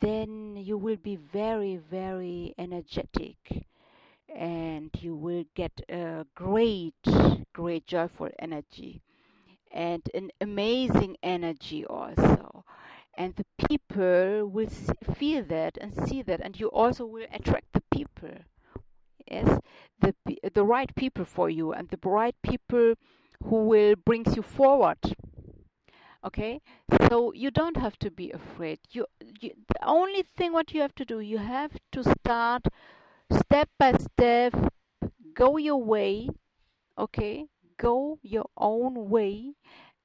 [0.00, 3.36] then you will be very, very energetic
[4.34, 6.94] and you will get a great,
[7.52, 9.02] great joyful energy
[9.72, 12.64] and an amazing energy also
[13.18, 14.70] and the people will
[15.14, 18.36] feel that and see that and you also will attract the people.
[19.30, 19.60] Yes?
[20.00, 20.14] The
[20.54, 22.94] the right people for you and the right people
[23.44, 24.98] who will brings you forward.
[26.24, 26.60] Okay?
[27.08, 28.78] So you don't have to be afraid.
[28.90, 29.06] You,
[29.40, 32.62] you the only thing what you have to do you have to start
[33.32, 34.54] step by step
[35.34, 36.28] go your way
[36.98, 37.46] okay?
[37.78, 39.54] Go your own way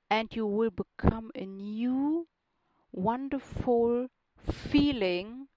[0.10, 2.28] and you will become a new
[2.94, 4.08] wonderful
[4.52, 5.48] feeling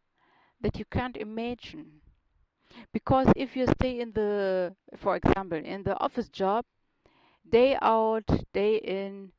[0.61, 2.01] that you can't imagine
[2.93, 6.65] because if you stay in the for example in the office job
[7.51, 9.33] day out day in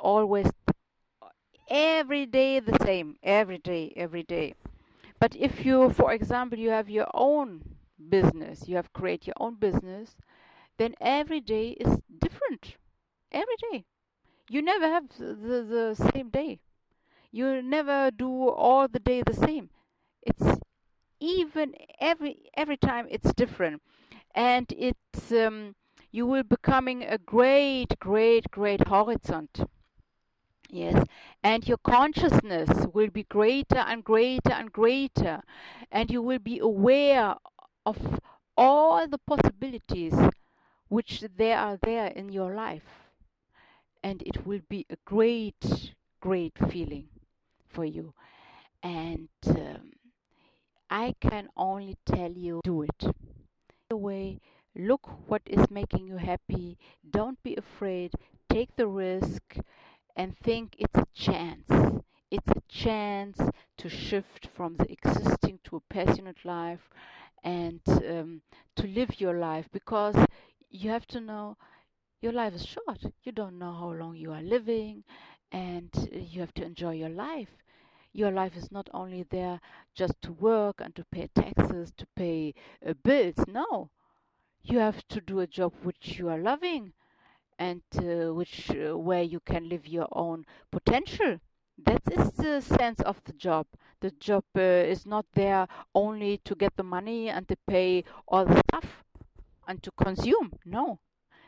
[0.00, 0.46] always
[1.70, 4.54] every day the same, every day, every day.
[5.18, 7.76] But if you, for example, you have your own
[8.10, 10.16] business, you have create your own business,
[10.78, 12.76] then every day is different.
[13.32, 13.84] Every day.
[14.50, 16.60] You never have the, the same day.
[17.32, 19.70] You never do all the day the same.
[20.20, 20.58] It's
[21.20, 23.82] even every every time it's different,
[24.34, 25.76] and it's um,
[26.10, 29.48] you will becoming a great, great, great horizon.
[30.68, 31.04] Yes,
[31.44, 35.42] and your consciousness will be greater and greater and greater,
[35.92, 37.36] and you will be aware
[37.86, 38.18] of
[38.56, 40.14] all the possibilities
[40.88, 43.12] which there are there in your life,
[44.02, 47.08] and it will be a great, great feeling
[47.70, 48.14] for you.
[48.82, 49.92] And um,
[50.90, 53.04] I can only tell you do it.
[53.90, 54.40] Away,
[54.76, 56.78] look what is making you happy.
[57.10, 58.12] Don't be afraid.
[58.50, 59.56] Take the risk
[60.16, 61.66] and think it's a chance.
[62.30, 63.40] It's a chance
[63.78, 66.90] to shift from the existing to a passionate life
[67.44, 68.42] and um,
[68.76, 70.16] to live your life because
[70.70, 71.56] you have to know
[72.22, 73.02] your life is short.
[73.24, 75.04] You don't know how long you are living
[75.52, 77.48] and you have to enjoy your life.
[78.12, 79.60] Your life is not only there
[79.94, 82.54] just to work and to pay taxes, to pay
[82.86, 83.36] uh, bills.
[83.46, 83.90] No,
[84.62, 86.92] you have to do a job which you are loving
[87.58, 91.38] and uh, which uh, where you can live your own potential.
[91.78, 93.66] That is the sense of the job.
[94.00, 98.44] The job uh, is not there only to get the money and to pay all
[98.44, 99.04] the stuff
[99.66, 100.52] and to consume.
[100.64, 101.00] No.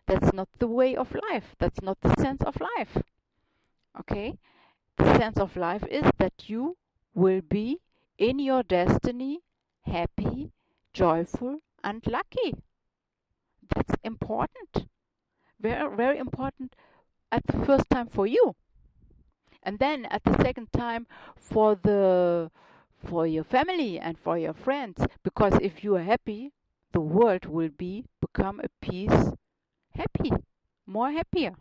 [0.07, 1.55] That's not the way of life.
[1.59, 2.99] That's not the sense of life
[3.99, 4.39] okay?
[4.97, 6.77] The sense of life is that you
[7.15, 7.81] will be
[8.19, 9.41] in your destiny
[9.83, 10.53] happy
[10.93, 12.55] joyful and lucky.
[13.75, 14.87] That's important.
[15.61, 16.75] Very very important
[17.31, 18.55] at the first time for you.
[19.63, 22.51] And then at the second time for the
[23.05, 25.07] for your family and for your friends.
[25.23, 26.53] Because if you are happy
[26.93, 29.33] the world will be become a peace
[29.95, 30.31] happy
[30.87, 31.55] more happier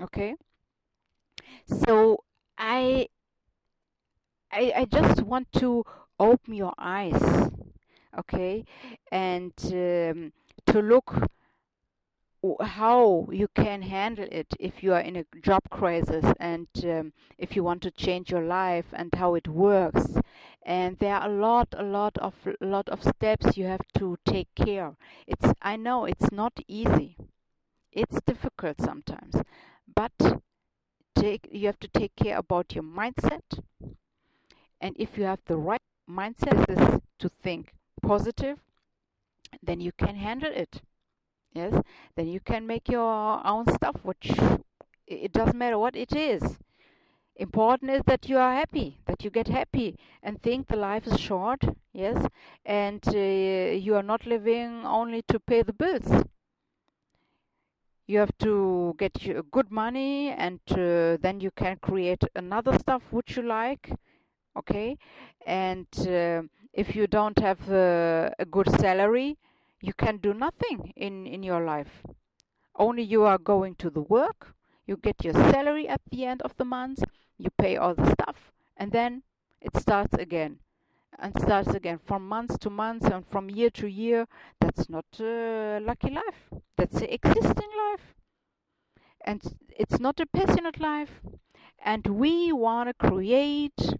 [0.00, 0.34] okay
[1.66, 2.18] so
[2.58, 3.06] i
[4.52, 5.84] i, I just want to
[6.18, 7.50] open your eyes
[8.18, 8.64] okay?
[9.10, 10.32] And um,
[10.66, 11.14] to look
[12.60, 17.54] how you can handle it if you are in a job crisis and um, if
[17.54, 20.06] you want to change your life and how it works.
[20.64, 24.16] And there are a lot a lot of a lot of steps you have to
[24.24, 24.94] take care.
[25.26, 27.16] It's i know it's not easy.
[27.92, 29.36] It's difficult sometimes.
[29.94, 30.42] But
[31.22, 33.60] take you have to take care about your mindset.
[34.80, 38.58] And if you have the right mindset is to think positive
[39.62, 40.80] then you can handle it.
[41.54, 41.74] Yes?
[42.16, 44.32] Then you can make your own stuff which
[45.06, 46.42] it doesn't matter what it is.
[47.36, 51.20] Important is that you are happy that you get happy and think the life is
[51.20, 51.62] short.
[51.92, 52.26] Yes?
[52.64, 53.18] And uh,
[53.86, 56.24] you are not living only to pay the bills
[58.06, 59.14] you have to get
[59.50, 63.90] good money and uh, then you can create another stuff which you like
[64.56, 64.98] okay?
[65.46, 66.42] And uh,
[66.72, 69.36] if you don't have uh, a good salary
[69.80, 72.02] you can do nothing in in your life.
[72.76, 74.54] Only you are going to the work
[74.86, 77.02] you get your salary at the end of the month
[77.38, 79.22] you pay all the stuff and then
[79.60, 80.58] it starts again
[81.18, 84.26] and starts again from month to month and from year to year.
[84.60, 86.50] That's not a lucky life.
[86.76, 88.14] That's the existing life.
[89.24, 91.20] And it's not a passionate life.
[91.84, 93.94] And we want to create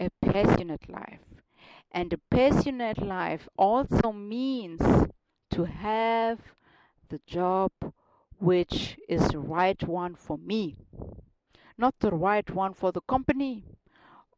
[0.00, 1.20] a passionate life.
[1.92, 4.80] And a passionate life also means
[5.50, 6.40] to have
[7.08, 7.72] the job
[8.38, 10.76] which is the right one for me.
[11.78, 13.64] Not the right one for the company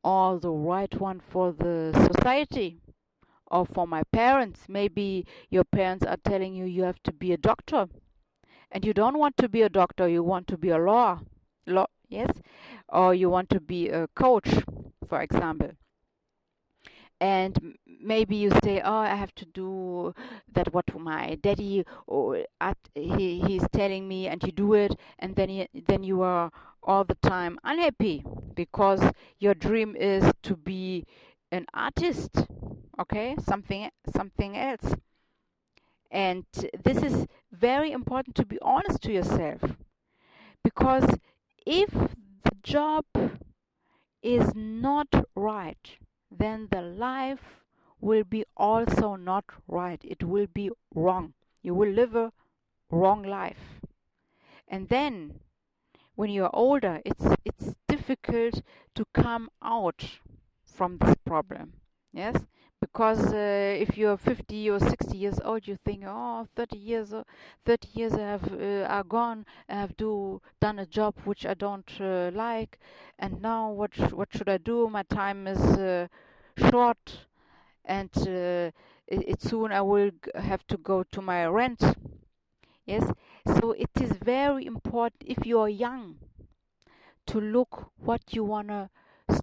[0.04, 2.80] or the right one for the society
[3.48, 4.66] or for my parents.
[4.68, 7.88] Maybe your parents are telling you you have to be a doctor
[8.70, 11.20] and you don't want to be a doctor, you want to be a law,
[11.66, 12.30] law yes,
[12.88, 14.48] or you want to be a coach,
[15.08, 15.72] for example
[17.20, 20.14] and maybe you say oh i have to do
[20.52, 25.34] that what my daddy or at, he he's telling me and you do it and
[25.36, 26.50] then you, then you are
[26.82, 29.00] all the time unhappy because
[29.38, 31.04] your dream is to be
[31.50, 32.46] an artist
[32.98, 33.36] okay?
[33.46, 34.94] Something something else.
[36.10, 36.44] And
[36.84, 39.60] this is very important to be honest to yourself
[40.64, 41.08] because
[41.66, 43.04] if the job
[44.22, 45.96] is not right
[46.30, 47.62] then the life
[48.00, 50.00] will be also not right.
[50.04, 51.34] It will be wrong.
[51.62, 52.32] You will live a
[52.90, 53.80] wrong life.
[54.68, 55.40] And then
[56.14, 58.62] when you are older, it's it's difficult
[58.94, 60.20] to come out
[60.66, 61.72] from this problem.
[62.12, 62.36] Yes,
[62.80, 67.12] because uh, if you're 50 or 60 years old, you think, oh, 30 years,
[67.64, 69.46] 30 years have uh, are gone.
[69.68, 72.78] I have do done a job which I don't uh, like,
[73.18, 74.88] and now what sh what should I do?
[74.88, 76.08] My time is uh,
[76.70, 77.26] short,
[77.84, 78.70] and uh,
[79.06, 81.82] it, it soon I will have to go to my rent.
[82.86, 83.04] Yes,
[83.46, 86.18] so it is very important if you are young
[87.26, 88.90] to look what you wanna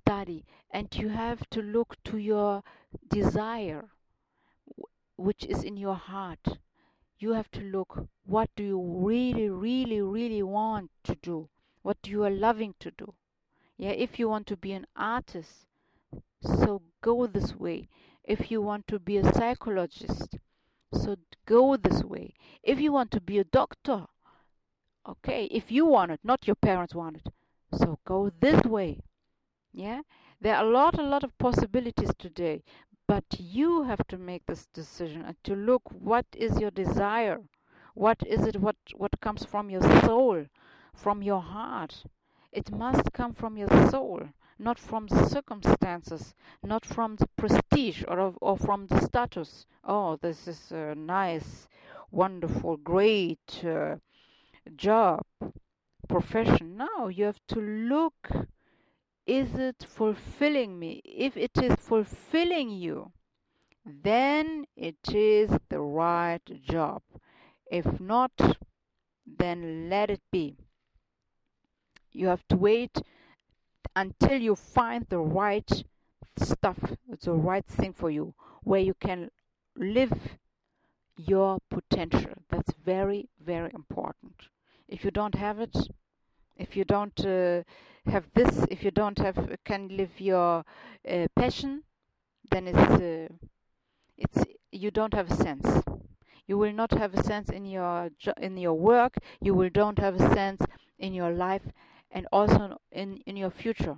[0.05, 2.61] study and you have to look to your
[3.09, 3.85] desire
[5.17, 6.59] which is in your heart.
[7.17, 11.49] You have to look what do you really really really want to do?
[11.81, 13.15] What you are loving to do?
[13.77, 15.65] Yeah if you want to be an artist
[16.41, 17.89] so go this way.
[18.23, 20.37] If you want to be a psychologist
[20.93, 21.15] so
[21.47, 22.35] go this way.
[22.61, 24.05] If you want to be a doctor
[25.07, 27.27] okay if you want it not your parents want it
[27.79, 28.99] so go this way
[29.75, 30.01] yeah?
[30.39, 32.63] There are a lot a lot of possibilities today
[33.07, 37.41] but you have to make this decision and to look what is your desire?
[37.93, 40.45] What is it what what comes from your soul
[40.93, 42.05] from your heart?
[42.51, 44.21] It must come from your soul
[44.57, 49.65] not from the circumstances not from the prestige or or from the status.
[49.83, 51.67] Oh this is a nice
[52.11, 53.97] wonderful great uh,
[54.75, 55.21] job
[56.07, 56.77] profession.
[56.77, 58.31] No you have to look
[59.25, 61.01] is it fulfilling me?
[61.03, 63.11] If it is fulfilling you,
[63.85, 67.01] then it is the right job.
[67.71, 68.31] If not,
[69.25, 70.57] then let it be.
[72.11, 73.01] You have to wait
[73.95, 75.69] until you find the right
[76.37, 76.77] stuff,
[77.21, 79.31] the right thing for you, where you can
[79.75, 80.37] live
[81.17, 82.33] your potential.
[82.49, 84.33] That's very, very important.
[84.87, 85.75] If you don't have it,
[86.57, 87.63] if you don't uh,
[88.07, 90.63] have this if you don't have can live your
[91.09, 91.83] uh, passion
[92.51, 93.27] then it's uh,
[94.17, 95.67] it's you don't have a sense.
[96.47, 99.17] You will not have a sense in your in your work.
[99.41, 100.61] You will don't have a sense
[100.99, 101.63] in your life
[102.11, 103.97] and also in in your future.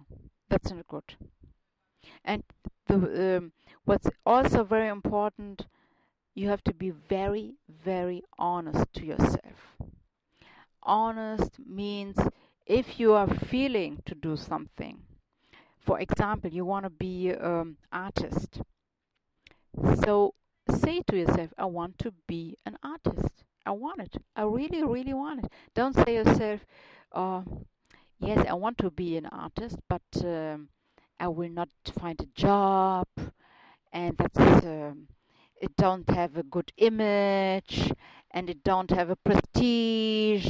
[0.50, 1.16] That's not good.
[2.24, 2.44] And
[2.88, 3.52] the um,
[3.86, 5.66] what's also very important
[6.36, 9.78] you have to be very very honest to yourself.
[10.84, 12.18] Honest means
[12.68, 15.00] if you are feeling to do something
[15.80, 18.62] for example you want to be an um, artist
[20.04, 20.34] so
[20.70, 23.44] say to yourself i want to be an artist.
[23.66, 24.16] I want it.
[24.36, 25.52] I really really want it.
[25.76, 26.62] Don't say yourself
[27.14, 27.44] oh
[28.20, 30.70] yes i want to be an artist but um,
[31.20, 33.08] i will not find a job
[33.94, 35.08] and that's um,
[35.62, 37.92] it don't have a good image
[38.32, 40.48] and it don't have a prestige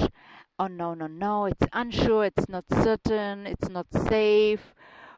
[0.60, 4.74] oh no no no it's unsure it's not certain it's not safe.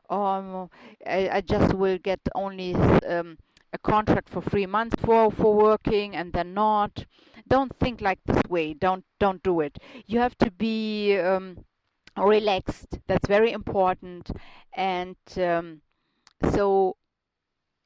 [0.09, 0.69] Um
[1.05, 3.37] I, I just will get only um,
[3.71, 7.05] a contract for three months for for working and then not.
[7.47, 9.77] Don't think like this way don't don't do it.
[10.05, 11.63] You have to be um,
[12.17, 14.31] relaxed that's very important.
[14.73, 15.81] And um,
[16.51, 16.97] so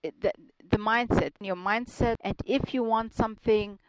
[0.03, 0.31] the,
[0.69, 3.79] the mindset your mindset and if you want something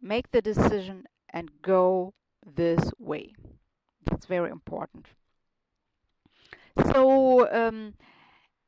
[0.00, 2.14] make the decision and go
[2.54, 3.34] this way.
[4.04, 5.06] That's very important.
[6.92, 7.94] So, um,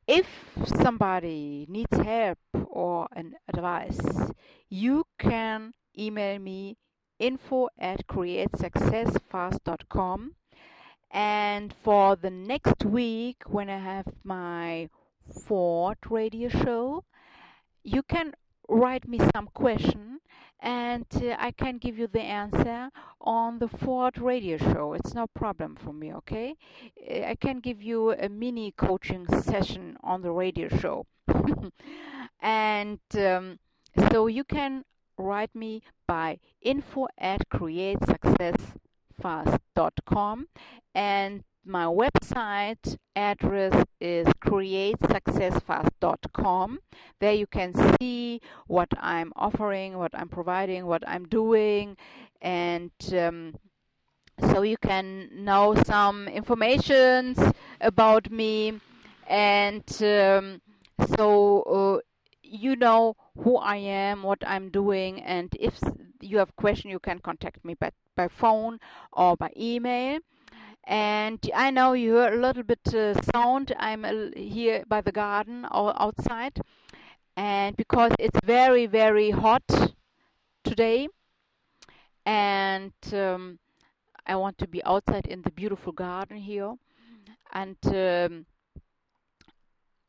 [0.07, 0.27] if
[0.65, 3.99] somebody needs help or an advice,
[4.69, 6.77] you can email me
[7.19, 10.35] info at createsuccessfast.com.
[11.11, 14.89] And for the next week, when I have my
[15.45, 17.03] fourth radio show,
[17.83, 18.33] you can
[18.71, 20.19] write me some question
[20.61, 24.93] and uh, I can give you the answer on the Ford radio show.
[24.93, 26.55] It's no problem for me, okay?
[27.09, 31.05] Uh, I can give you a mini coaching session on the radio show.
[32.41, 33.59] and um,
[34.11, 34.83] so you can
[35.17, 40.47] write me by info at createsuccessfast.com
[40.95, 46.79] and my website address is createsuccessfast.com.
[47.19, 51.97] There you can see what I'm offering, what I'm providing, what I'm doing,
[52.41, 53.55] and um,
[54.39, 57.39] so you can know some informations
[57.79, 58.79] about me,
[59.27, 60.61] and um,
[61.15, 61.99] so uh,
[62.41, 65.75] you know who I am, what I'm doing, and if
[66.21, 68.79] you have question, you can contact me by, by phone
[69.13, 70.17] or by email
[70.85, 73.73] and I know you hear a little bit uh, sound.
[73.79, 76.61] I'm uh, here by the garden or outside,
[77.37, 79.63] and because it's very very hot
[80.63, 81.07] today,
[82.25, 83.59] and um,
[84.25, 86.75] I want to be outside in the beautiful garden here.
[87.53, 88.45] and um,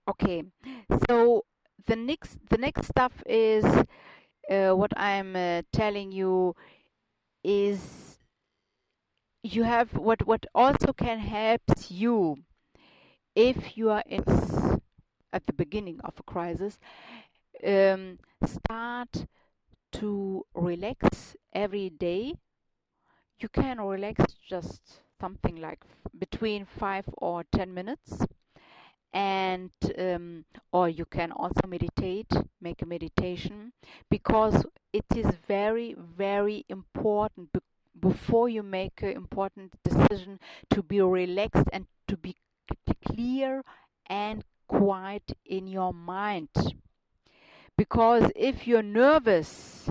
[0.08, 0.42] okay
[1.08, 1.44] so
[1.86, 3.64] the next the next stuff is
[4.50, 6.54] uh, what i'm uh, telling you
[7.44, 8.11] is
[9.42, 12.38] you have what what also can help you
[13.34, 14.22] if you are in
[15.32, 16.78] at the beginning of a crisis
[17.66, 19.26] um, start
[19.92, 22.34] to relax every day.
[23.40, 24.80] You can relax just
[25.20, 25.80] something like
[26.18, 28.24] between five or ten minutes.
[29.14, 32.32] And um, or you can also meditate
[32.62, 33.72] make a meditation
[34.08, 37.50] because it is very very important
[38.02, 40.38] before you make an important decision
[40.70, 42.36] to be relaxed and to be
[43.06, 43.62] clear
[44.06, 46.48] and quiet in your mind.
[47.76, 49.90] Because if you're nervous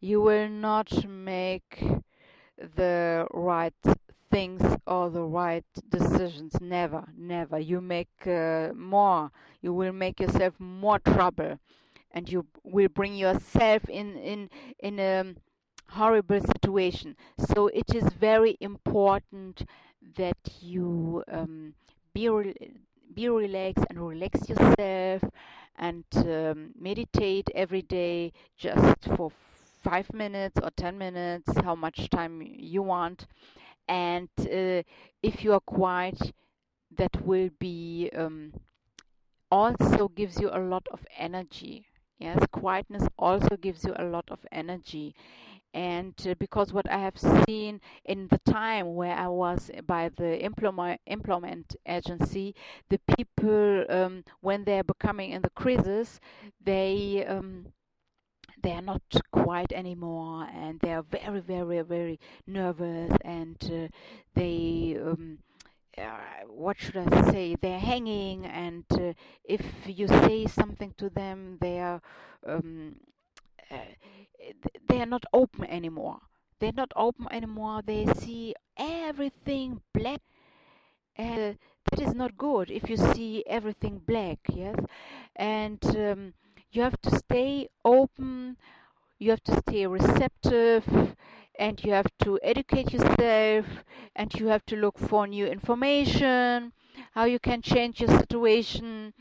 [0.00, 1.82] you will not make
[2.76, 3.74] the right
[4.30, 6.60] things or the right decisions.
[6.60, 7.58] Never never.
[7.58, 9.30] You make uh, more.
[9.62, 11.58] You will make yourself more trouble.
[12.12, 14.50] And you will bring yourself in in
[14.80, 15.34] in a
[15.88, 17.16] horrible situation.
[17.38, 19.64] So it is very important
[20.16, 21.74] that you um,
[22.14, 22.72] be re-
[23.14, 25.22] be relaxed and relax yourself
[25.76, 29.30] and um, meditate every day just for
[29.82, 33.26] five minutes or ten minutes how much time you want.
[33.88, 34.82] And uh,
[35.22, 36.32] if you are quiet
[36.96, 38.52] that will be um,
[39.50, 41.86] also gives you a lot of energy.
[42.18, 45.14] Yes quietness also gives you a lot of energy
[45.76, 50.42] and uh, because what i have seen in the time where i was by the
[50.44, 52.54] implement implement agency
[52.88, 56.20] the people um, when they're becoming in the crisis
[56.64, 57.66] they um,
[58.62, 59.02] they are not
[59.32, 63.88] quiet anymore and they are very very very nervous and uh,
[64.34, 65.38] they um,
[65.98, 67.56] uh, what should I say?
[67.60, 69.14] They're hanging, and uh,
[69.44, 72.00] if you say something to them, they are
[72.46, 72.96] um,
[74.88, 76.20] they are not open anymore.
[76.58, 77.82] They're not open anymore.
[77.82, 80.20] They see everything black.
[81.16, 81.58] and
[81.90, 84.76] that is not good if you see everything black, yes.
[85.36, 86.34] And um,
[86.72, 88.56] you have to stay open.
[89.18, 90.84] You have to stay receptive
[91.58, 93.66] and you have to educate yourself
[94.16, 96.72] and you have to look for new information
[97.12, 99.12] how you can change your situation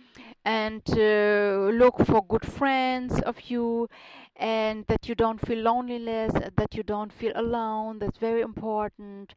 [0.45, 3.89] and uh, look for good friends of you
[4.35, 9.33] and that you don't feel loneliness that you don't feel alone that's very important.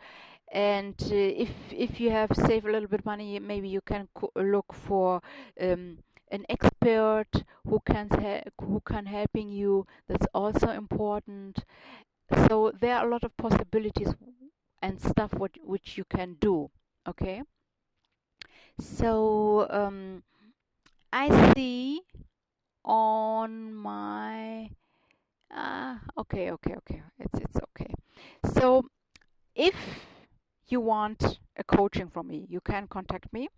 [0.51, 4.73] And uh, if if you have saved a little bit money maybe you can look
[4.73, 5.21] for
[5.61, 5.99] um,
[6.31, 8.09] an expert who can
[8.61, 9.87] who can helping you.
[10.09, 11.65] That's also important.
[12.49, 14.15] So there are a lot of possibilities
[14.83, 16.71] and stuff what which you can do
[17.09, 17.43] okay?
[18.81, 20.23] So um,
[21.13, 22.03] I see
[22.85, 24.71] on my
[25.55, 27.03] uh, okay okay okay.
[27.19, 27.93] It's it's okay.
[28.55, 28.85] So
[29.55, 29.75] if
[30.69, 33.49] you want a coaching from me you can contact me.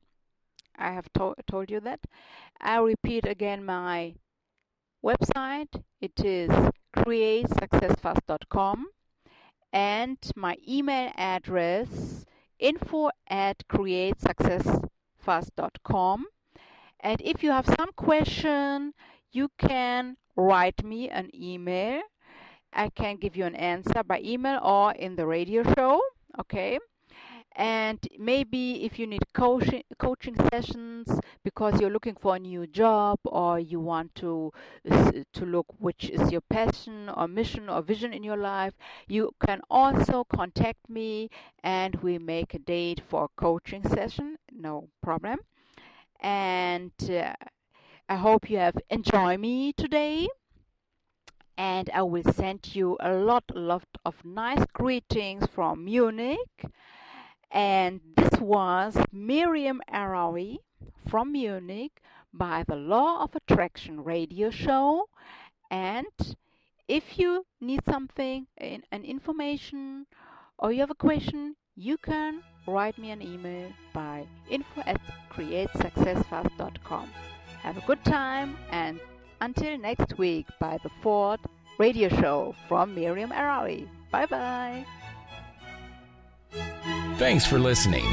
[0.79, 2.01] I have to- told you that.
[2.61, 4.15] I repeat again my
[5.05, 5.83] website.
[6.01, 6.51] It is
[6.97, 8.87] createsuccessfast.com
[9.73, 12.25] and my email address
[12.59, 16.27] info at createsuccessfast.com
[17.01, 18.93] and if you have some question
[19.33, 22.03] you can write me an email.
[22.73, 26.01] I can give you an answer by email or in the radio show
[26.41, 26.79] okay?
[27.57, 33.19] And maybe if you need coaching coaching sessions because you're looking for a new job
[33.25, 34.53] or you want to
[35.33, 38.75] to look which is your passion or mission or vision in your life
[39.09, 41.29] you can also contact me
[41.63, 45.39] and we make a date for a coaching session no problem.
[46.21, 47.35] And uh,
[48.11, 50.29] i hope you have enjoyed me today
[51.57, 56.65] and I will send you a lot, lot of nice greetings from Munich
[57.51, 60.59] and this was Miriam Erraoui
[61.09, 62.01] from Munich
[62.33, 65.07] by the Law of Attraction radio show.
[65.71, 66.07] And
[66.89, 70.07] if you need something, an information,
[70.59, 75.01] or you have a question, you can write me an email by info at
[75.33, 77.11] createsuccessfast.com.
[77.63, 79.01] Have a good time and
[79.41, 81.41] until next week by the Ford
[81.79, 83.89] radio show from Miriam Erraoui.
[84.11, 84.85] Bye bye.
[87.17, 88.05] Thanks for listening.